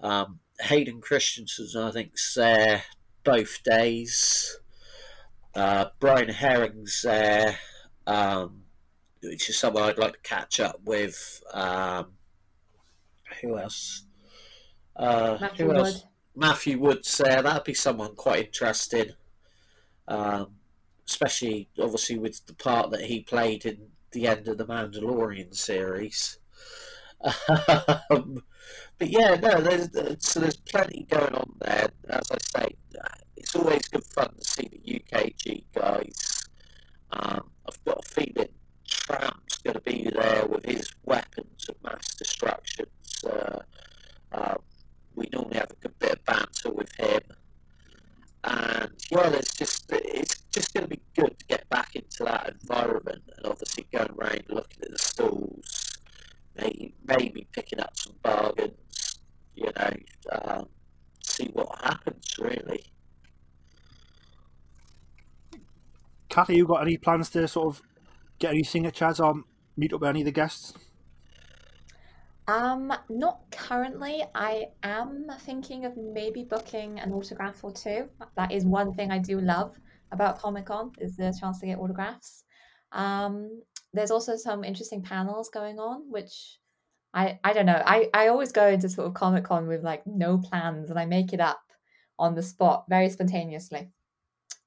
[0.00, 2.84] Um, Hayden Christensen, I think, is there
[3.24, 4.56] both days.
[5.52, 7.58] Uh, Brian Herring's there,
[8.08, 8.62] um,
[9.22, 11.42] which is someone I'd like to catch up with.
[11.52, 12.12] Um,
[13.40, 14.04] who else?
[14.96, 16.02] Uh, Matthew who Wood.
[16.34, 17.42] Matthew Wood's there.
[17.42, 19.10] That'd be someone quite interesting.
[20.08, 20.54] Um,
[21.06, 26.38] especially, obviously, with the part that he played in the end of the Mandalorian series.
[28.10, 28.42] um,
[28.96, 29.90] but yeah, no, there's
[30.20, 31.90] so there's plenty going on there.
[32.08, 32.76] As I say,
[33.36, 36.44] it's always good fun to see the UKG guys.
[37.10, 38.48] Um, I've got a feeling
[38.86, 42.86] Tramp's going to be there with his weapons of mass destruction.
[44.32, 44.54] Uh,
[45.14, 47.20] we normally have a good bit of banter with him,
[48.44, 52.54] and well, there's just it's just going to be good to get back into that
[52.62, 55.98] environment, and obviously going around looking at the stalls,
[56.56, 59.18] maybe, maybe picking up some bargains,
[59.54, 59.92] you know,
[60.32, 60.68] um,
[61.22, 62.84] see what happens really.
[66.28, 67.82] Kat, have you got any plans to sort of
[68.38, 69.42] get anything at Chad's or
[69.76, 70.74] meet up with any of the guests?
[72.46, 74.24] Um, not currently.
[74.34, 78.08] I am thinking of maybe booking an autograph or two.
[78.36, 79.76] That is one thing I do love
[80.12, 82.44] about Comic Con is the chance to get autographs.
[82.92, 83.62] Um,
[83.92, 86.58] there's also some interesting panels going on, which
[87.12, 87.82] I I don't know.
[87.84, 91.04] I I always go into sort of Comic Con with like no plans and I
[91.04, 91.60] make it up
[92.18, 93.90] on the spot very spontaneously,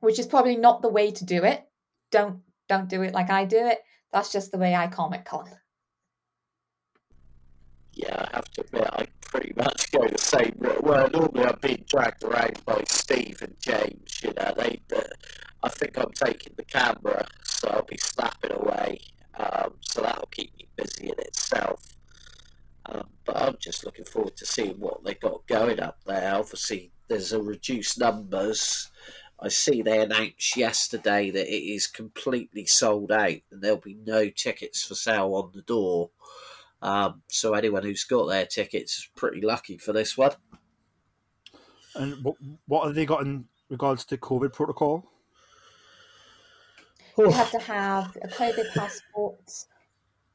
[0.02, 1.64] which is probably not the way to do it.
[2.12, 3.80] Don't don't do it like I do it.
[4.12, 5.50] That's just the way I Comic Con.
[7.94, 10.56] yeah, I have to admit, I pretty much go the same.
[10.82, 14.22] Well, normally I'm being dragged around by Steve and James.
[14.24, 14.82] You know, they.
[14.96, 15.02] Uh,
[15.64, 19.00] I think I'm taking the camera, so I'll be snapping away.
[19.38, 21.96] Um, so that'll keep me busy in itself.
[22.88, 26.34] Um, but I'm just looking forward to seeing what they got going up there.
[26.36, 28.90] Obviously, there's a reduced numbers.
[29.42, 34.30] I see they announced yesterday that it is completely sold out and there'll be no
[34.30, 36.12] tickets for sale on the door.
[36.82, 40.34] Um, so anyone who's got their tickets is pretty lucky for this one.
[41.96, 42.36] And what,
[42.68, 45.06] what have they got in regards to COVID protocol?
[47.18, 49.66] You have to have a COVID passport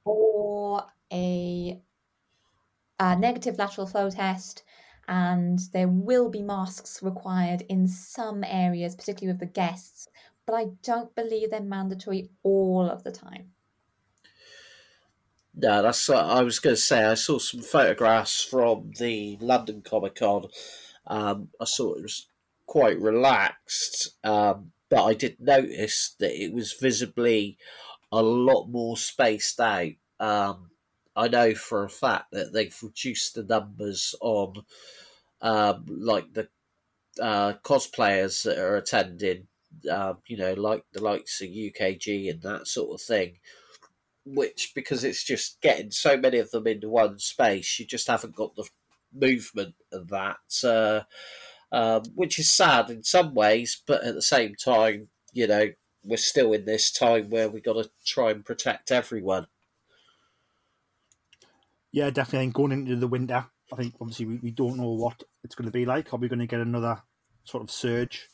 [0.05, 1.81] or a,
[3.01, 4.63] a negative lateral flow test,
[5.09, 10.09] and there will be masks required in some areas, particularly with the guests.
[10.47, 13.53] But I don't believe they're mandatory all of the time.
[15.55, 17.05] No, that's what I was going to say.
[17.05, 20.49] I saw some photographs from the London Comic Con.
[21.07, 22.27] Um, I saw it was
[22.67, 27.57] quite relaxed, um, but I did notice that it was visibly
[28.13, 29.93] a lot more spaced out.
[30.21, 30.71] Um,
[31.17, 34.64] I know for a fact that they've reduced the numbers on,
[35.41, 36.49] um, like the
[37.21, 39.47] uh, cosplayers that are attending.
[39.91, 43.37] Uh, you know, like the likes of UKG and that sort of thing
[44.27, 48.35] which because it's just getting so many of them into one space, you just haven't
[48.35, 48.69] got the
[49.14, 51.03] movement of that, uh,
[51.73, 55.69] um, which is sad in some ways, but at the same time, you know,
[56.05, 59.47] we're still in this time where we got to try and protect everyone.
[61.97, 62.40] Yeah, definitely.
[62.40, 65.55] I think going into the winter, I think obviously we, we don't know what it's
[65.55, 66.12] going to be like.
[66.12, 67.01] Are we going to get another
[67.44, 68.28] sort of surge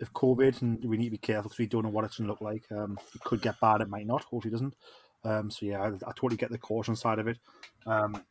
[0.00, 0.62] of COVID?
[0.62, 2.40] And we need to be careful because we don't know what it's going to look
[2.40, 2.64] like.
[2.70, 4.24] Um, it could get bad, it might not.
[4.24, 4.74] Hopefully, it doesn't.
[5.22, 7.36] Um, so yeah, I, I totally get the caution side of it.
[7.84, 8.22] Um,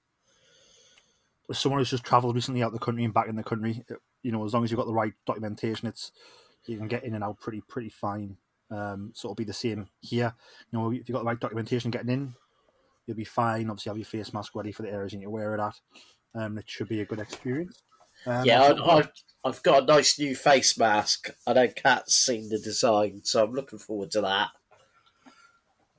[1.48, 3.86] as someone who's just travelled recently out the country and back in the country,
[4.24, 6.12] you know, as long as you've got the right documentation, it's
[6.66, 8.38] you can get in and out pretty pretty fine.
[8.72, 10.34] Um, so it'll be the same here.
[10.72, 12.34] You know, if you've got the right documentation getting in,
[13.06, 13.70] you'll be fine.
[13.70, 15.62] Obviously, have your face mask ready for the areas and you need to wear it
[15.62, 15.76] at.
[16.36, 17.84] Um, it should be a good experience.
[18.26, 19.12] Um, yeah, I, I've,
[19.44, 21.30] I've got a nice new face mask.
[21.46, 24.50] I know Kat's seen the design, so I'm looking forward to that.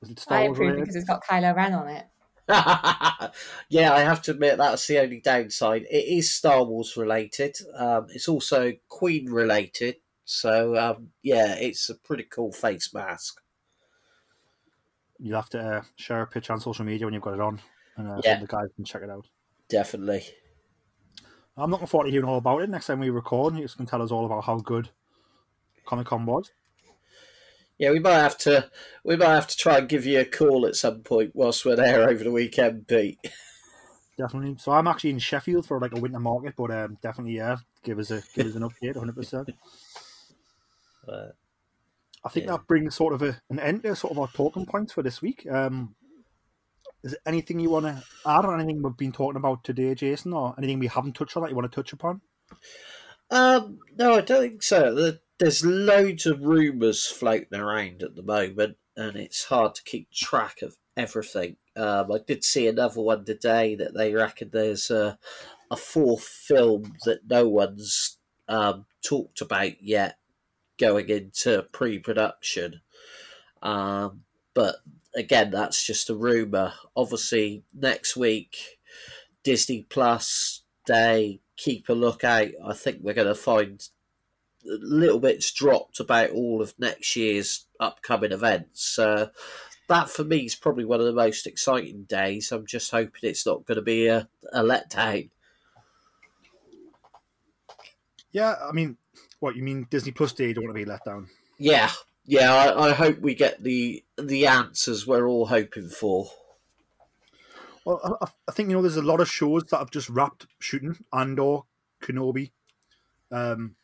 [0.01, 0.79] is it Star I approve related?
[0.81, 2.05] because it's got Kylo Ren on it.
[3.69, 5.85] yeah, I have to admit that's the only downside.
[5.89, 7.57] It is Star Wars related.
[7.75, 9.97] Um, it's also Queen related.
[10.23, 13.41] So um, yeah, it's a pretty cool face mask.
[15.19, 17.59] You'll have to uh, share a picture on social media when you've got it on,
[17.97, 18.39] and uh, Yeah.
[18.39, 19.25] the guys can check it out.
[19.69, 20.23] Definitely.
[21.57, 23.55] I'm looking forward to hearing all about it next time we record.
[23.57, 24.89] You can tell us all about how good
[25.85, 26.51] Comic Con was.
[27.79, 28.69] Yeah, we might have to
[29.03, 31.75] we might have to try and give you a call at some point whilst we're
[31.75, 33.19] there over the weekend, Pete.
[34.17, 34.55] definitely.
[34.59, 37.97] So I'm actually in Sheffield for like a winter market, but um, definitely yeah, give
[37.99, 39.15] us a give us an update, 100.
[39.15, 39.49] percent
[42.27, 42.53] I think Yeah.
[42.53, 45.21] that brings sort of a, an end to sort of our talking points for this
[45.21, 45.47] week.
[45.49, 45.95] Um,
[47.03, 50.33] is there anything you want to add or anything we've been talking about today, Jason,
[50.33, 52.21] or anything we haven't touched on that you want to touch upon?
[53.31, 55.13] Um, no, I don't think so.
[55.39, 60.61] There's loads of rumours floating around at the moment, and it's hard to keep track
[60.61, 61.57] of everything.
[61.75, 65.17] Um, I did see another one today that they reckon there's a,
[65.71, 68.17] a fourth film that no one's
[68.49, 70.17] um, talked about yet
[70.77, 72.81] going into pre production.
[73.61, 74.21] Um,
[74.53, 74.77] but
[75.15, 76.73] again, that's just a rumour.
[76.95, 78.79] Obviously, next week,
[79.43, 82.49] Disney Plus Day, keep a lookout.
[82.65, 83.81] I think we're going to find
[84.63, 88.99] little bits dropped about all of next year's upcoming events.
[88.99, 89.29] Uh,
[89.87, 92.51] that for me is probably one of the most exciting days.
[92.51, 95.29] I'm just hoping it's not going to be a, a letdown.
[98.31, 98.97] Yeah, I mean,
[99.39, 100.47] what you mean Disney Plus Day?
[100.47, 101.29] You don't want to be let down.
[101.57, 101.91] Yeah,
[102.25, 102.53] yeah.
[102.53, 106.29] I, I hope we get the the answers we're all hoping for.
[107.85, 110.47] Well, I, I think you know there's a lot of shows that have just wrapped
[110.59, 111.59] shooting, Andor,
[112.01, 112.51] Kenobi.
[113.31, 113.75] Um,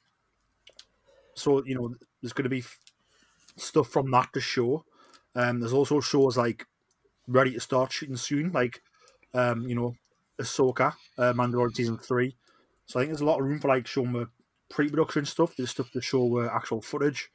[1.36, 2.64] so you know there's going to be
[3.58, 4.86] stuff from that to show.
[5.36, 6.68] Um, there's also shows like
[7.28, 8.82] ready to start shooting soon, like
[9.34, 9.96] um, you know
[10.40, 12.36] Ahsoka, uh, Mandalorian season three.
[12.86, 14.28] So I think there's a lot of room for like showing the
[14.74, 15.56] pre-production stuff.
[15.56, 17.30] There's stuff to show uh, actual footage.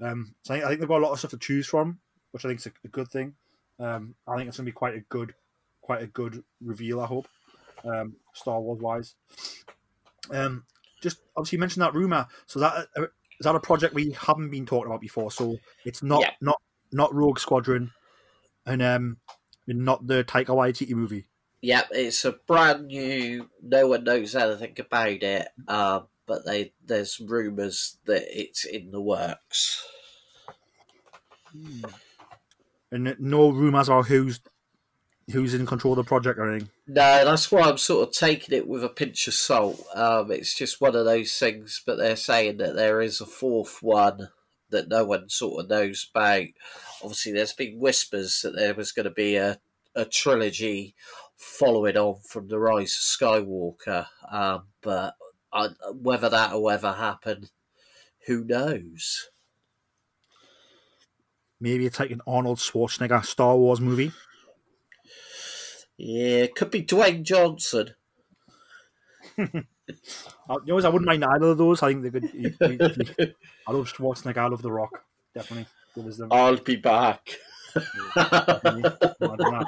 [0.00, 1.98] Um, so I think, I think they've got a lot of stuff to choose from,
[2.32, 3.34] which I think is a, a good thing.
[3.78, 5.34] Um, I think it's going to be quite a good,
[5.82, 7.00] quite a good reveal.
[7.00, 7.28] I hope,
[7.84, 9.14] um, Star Wars wise.
[10.30, 10.64] Um,
[11.02, 12.26] just obviously you mentioned that rumor.
[12.46, 15.30] So that uh, is that a project we haven't been talking about before.
[15.30, 16.30] So it's not Yeah.
[16.40, 16.60] not
[16.92, 17.92] not Rogue Squadron,
[18.66, 19.16] and um,
[19.66, 21.26] not the Taika Waititi movie.
[21.62, 23.48] Yep, it's a brand new.
[23.62, 29.00] No one knows anything about it, um, but they there's rumours that it's in the
[29.00, 29.84] works.
[32.92, 34.38] and no rumors about who's
[35.32, 36.70] who's in control of the project or anything.
[36.86, 39.84] No, that's why I'm sort of taking it with a pinch of salt.
[39.92, 43.82] Um, it's just one of those things, but they're saying that there is a fourth
[43.82, 44.28] one
[44.70, 46.46] that no one sort of knows about.
[47.02, 49.58] Obviously, there's been whispers that there was going to be a,
[49.96, 50.94] a trilogy
[51.36, 55.14] following on from the Rise of Skywalker, um, but
[55.52, 57.48] I, whether that will ever happen,
[58.26, 59.28] who knows?
[61.60, 64.12] Maybe it's like an Arnold Schwarzenegger Star Wars movie.
[65.98, 67.94] Yeah, it could be Dwayne Johnson.
[70.48, 71.82] Uh, you know, I wouldn't mind either of those.
[71.82, 72.24] I think they could.
[72.30, 73.34] he- he-
[73.66, 74.36] I love Schwarzenegger.
[74.38, 75.02] I love The Rock.
[75.34, 75.66] Definitely.
[75.96, 76.28] Give us them.
[76.30, 77.36] I'll be back.
[77.74, 78.82] Definitely.
[79.20, 79.66] No, I don't know.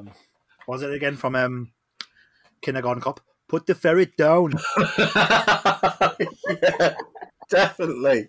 [0.00, 0.10] Um,
[0.66, 1.70] was it again from um,
[2.62, 3.20] Kindergarten Cop?
[3.50, 4.52] Put the ferret down.
[6.48, 6.94] yeah,
[7.50, 8.28] definitely.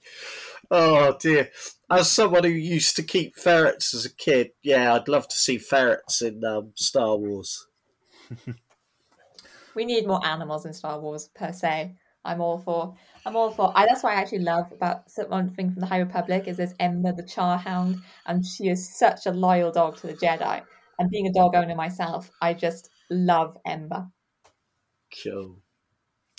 [0.71, 1.49] Oh dear.
[1.89, 5.57] As someone who used to keep ferrets as a kid, yeah, I'd love to see
[5.57, 7.67] ferrets in um, Star Wars.
[9.73, 11.95] We need more animals in Star Wars per se.
[12.25, 12.93] I'm all for.
[13.25, 13.71] I'm all for.
[13.75, 16.57] I, that's what I actually love about some- one thing from the High Republic is
[16.57, 20.61] there's Ember the Charhound, and she is such a loyal dog to the Jedi.
[20.99, 24.07] And being a dog owner myself, I just love Ember.
[25.23, 25.57] Cool.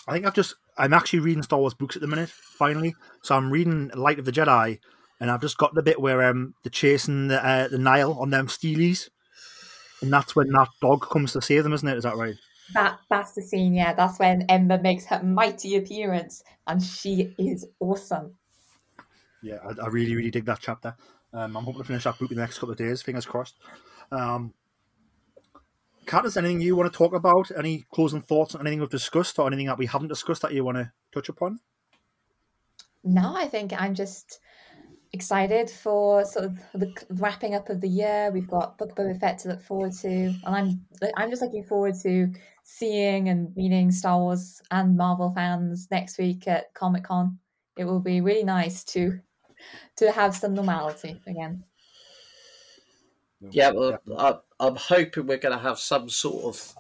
[0.07, 0.55] I think I've just.
[0.79, 2.95] I'm actually reading Star Wars books at the minute, finally.
[3.23, 4.79] So I'm reading Light of the Jedi,
[5.21, 8.31] and I've just got the bit where um they're chasing the, uh, the Nihil on
[8.31, 9.11] them steelies.
[10.01, 11.97] And that's when that dog comes to save them, isn't it?
[11.97, 12.35] Is that right?
[12.75, 13.93] That that's the scene, yeah.
[13.93, 18.35] That's when Ember makes her mighty appearance, and she is awesome.
[19.43, 20.97] Yeah, I, I really, really dig that chapter.
[21.33, 23.03] Um, I'm hoping to finish that book in the next couple of days.
[23.03, 23.57] Fingers crossed.
[24.11, 24.55] Um,
[26.07, 27.51] Kat, is anything you want to talk about?
[27.57, 30.65] Any closing thoughts on anything we've discussed, or anything that we haven't discussed that you
[30.65, 31.61] want to touch upon?
[33.05, 34.41] No, I think I'm just
[35.13, 38.31] excited for sort of the wrapping up of the year.
[38.33, 40.87] We've got Book of Boba Fett to look forward to, and I'm
[41.17, 42.33] I'm just looking forward to
[42.65, 47.39] seeing and meeting Star Wars and Marvel fans next week at Comic Con.
[47.77, 49.21] It will be really nice to
[49.97, 51.65] to have some normality again.
[53.51, 56.75] Yeah, well, I, I'm hoping we're going to have some sort of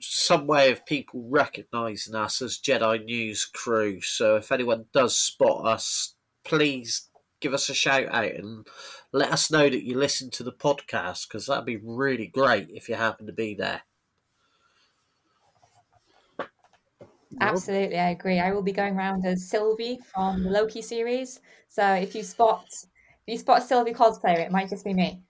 [0.00, 4.00] some way of people recognising us as Jedi News Crew.
[4.00, 6.14] So if anyone does spot us,
[6.44, 7.08] please
[7.40, 8.66] give us a shout out and
[9.12, 12.88] let us know that you listen to the podcast because that'd be really great if
[12.88, 13.82] you happen to be there.
[17.40, 18.38] Absolutely, I agree.
[18.38, 21.40] I will be going around as Sylvie from the Loki series.
[21.68, 22.66] So if you spot
[23.26, 25.22] if you spot a Sylvie cosplayer, it might just be me.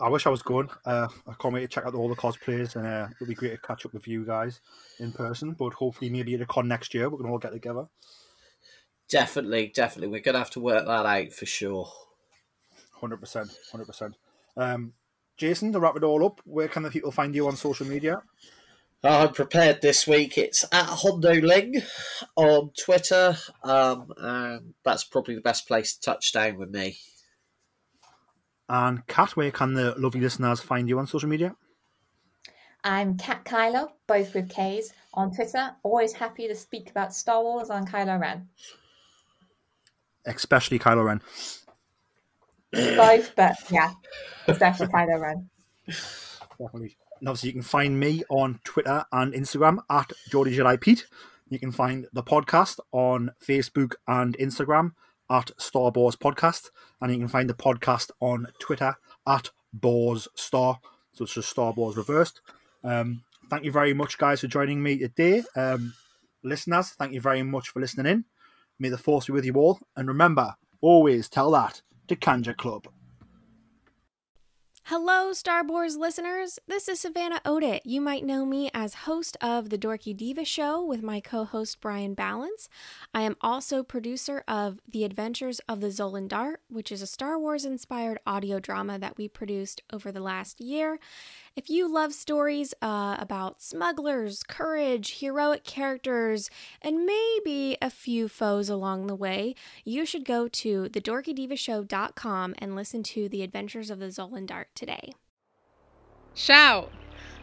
[0.00, 0.68] I wish I was going.
[0.84, 3.52] Uh, I can't wait to check out all the cosplays, and uh, it'll be great
[3.52, 4.60] to catch up with you guys
[4.98, 5.52] in person.
[5.52, 7.86] But hopefully, maybe at a con next year, we can all get together.
[9.08, 10.08] Definitely, definitely.
[10.08, 11.90] We're going to have to work that out for sure.
[13.00, 14.16] Hundred percent, hundred percent.
[14.56, 14.92] Um,
[15.36, 18.22] Jason, to wrap it all up, where can the people find you on social media?
[19.04, 20.36] I'm prepared this week.
[20.38, 21.74] It's at Hondo Ling
[22.34, 26.96] on Twitter, um, and that's probably the best place to touch down with me.
[28.68, 31.54] And Kat, where can the lovely listeners find you on social media?
[32.82, 35.70] I'm Kat Kylo, both with K's, on Twitter.
[35.82, 38.48] Always happy to speak about Star Wars on Kylo Ren.
[40.24, 41.20] Especially Kylo Ren.
[42.72, 43.92] Both, but yeah,
[44.48, 45.48] especially Kylo Ren.
[46.58, 46.96] Definitely.
[47.20, 51.06] And obviously, you can find me on Twitter and Instagram at Geordie Jedi Pete.
[51.48, 54.92] You can find the podcast on Facebook and Instagram
[55.30, 56.70] at Star Wars Podcast.
[57.00, 58.96] And you can find the podcast on Twitter
[59.26, 60.80] at Boars Star.
[61.12, 62.40] So it's just Star Wars reversed.
[62.84, 65.42] Um, thank you very much, guys, for joining me today.
[65.54, 65.94] Um,
[66.42, 68.24] listeners, thank you very much for listening in.
[68.78, 69.80] May the force be with you all.
[69.96, 72.86] And remember, always tell that to Kanjiklub.
[74.88, 76.60] Hello, Star Wars listeners.
[76.68, 77.80] This is Savannah Odit.
[77.84, 81.80] You might know me as host of The Dorky Diva Show with my co host
[81.80, 82.68] Brian Balance.
[83.12, 87.36] I am also producer of The Adventures of the Zolan Dart, which is a Star
[87.36, 91.00] Wars inspired audio drama that we produced over the last year.
[91.56, 96.48] If you love stories uh, about smugglers, courage, heroic characters,
[96.80, 103.02] and maybe a few foes along the way, you should go to thedorkydivashow.com and listen
[103.02, 105.12] to The Adventures of the Zolan Dart today.
[106.34, 106.92] Shout!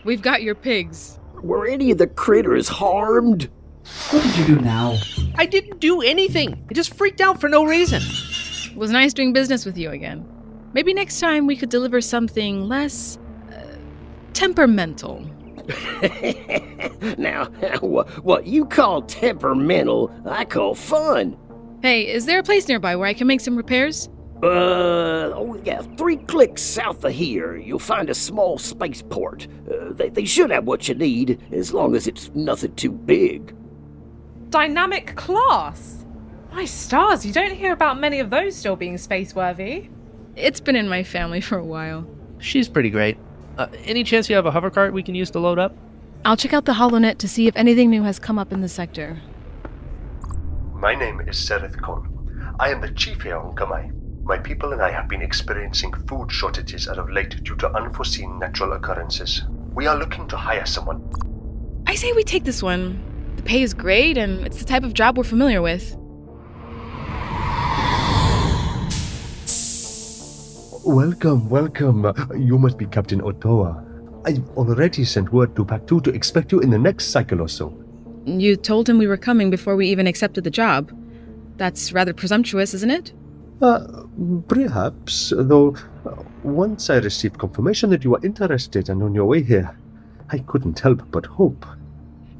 [0.05, 1.19] We've got your pigs.
[1.41, 3.49] Were any of the critters harmed?
[4.11, 4.97] What did you do now?
[5.35, 6.65] I didn't do anything.
[6.69, 8.01] I just freaked out for no reason.
[8.71, 10.25] It was nice doing business with you again.
[10.73, 13.17] Maybe next time we could deliver something less
[13.51, 13.75] uh,
[14.33, 15.29] temperamental.
[17.17, 17.45] now,
[17.81, 21.37] what, what you call temperamental, I call fun.
[21.81, 24.09] Hey, is there a place nearby where I can make some repairs?
[24.43, 29.47] Uh, oh yeah, three clicks south of here, you'll find a small spaceport.
[29.71, 33.55] Uh, they, they should have what you need, as long as it's nothing too big.
[34.49, 36.05] Dynamic class?
[36.51, 39.87] My stars, you don't hear about many of those still being space-worthy.
[40.35, 42.05] It's been in my family for a while.
[42.39, 43.17] She's pretty great.
[43.57, 45.73] Uh, any chance you have a hover cart we can use to load up?
[46.25, 48.67] I'll check out the HoloNet to see if anything new has come up in the
[48.67, 49.21] sector.
[50.73, 52.55] My name is Sereth Khan.
[52.59, 54.02] I am the chief here on Kamai.
[54.25, 58.39] My people and I have been experiencing food shortages as of late due to unforeseen
[58.39, 59.43] natural occurrences.
[59.75, 61.03] We are looking to hire someone.
[61.87, 63.03] I say we take this one.
[63.35, 65.97] The pay is great, and it's the type of job we're familiar with.
[70.85, 72.13] Welcome, welcome.
[72.33, 73.83] You must be Captain Otoa.
[74.25, 77.49] I've already sent word to Pac 2 to expect you in the next cycle or
[77.49, 77.77] so.
[78.25, 80.97] You told him we were coming before we even accepted the job.
[81.57, 83.11] That's rather presumptuous, isn't it?
[83.63, 84.03] Uh,
[84.49, 85.73] perhaps, though,
[86.43, 89.73] once I received confirmation that you were interested and on your way here,
[90.29, 91.65] I couldn't help but hope.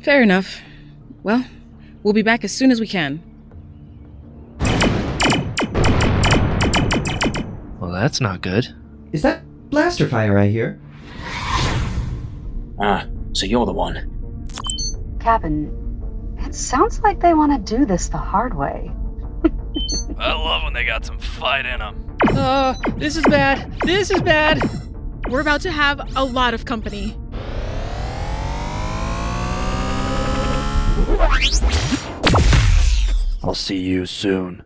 [0.01, 0.59] Fair enough.
[1.24, 1.45] Well,
[2.03, 3.24] we'll be back as soon as we can.
[7.80, 8.76] Well, that's not good.
[9.13, 10.78] Is that blaster fire I hear?
[12.82, 14.09] Ah, so you're the one.
[15.21, 15.71] Captain,
[16.39, 18.91] it sounds like they want to do this the hard way.
[20.18, 22.18] I love when they got some fight in them.
[22.30, 23.72] Uh, this is bad.
[23.82, 24.61] This is bad.
[25.30, 27.18] We're about to have a lot of company.
[33.43, 34.64] I'll see you soon.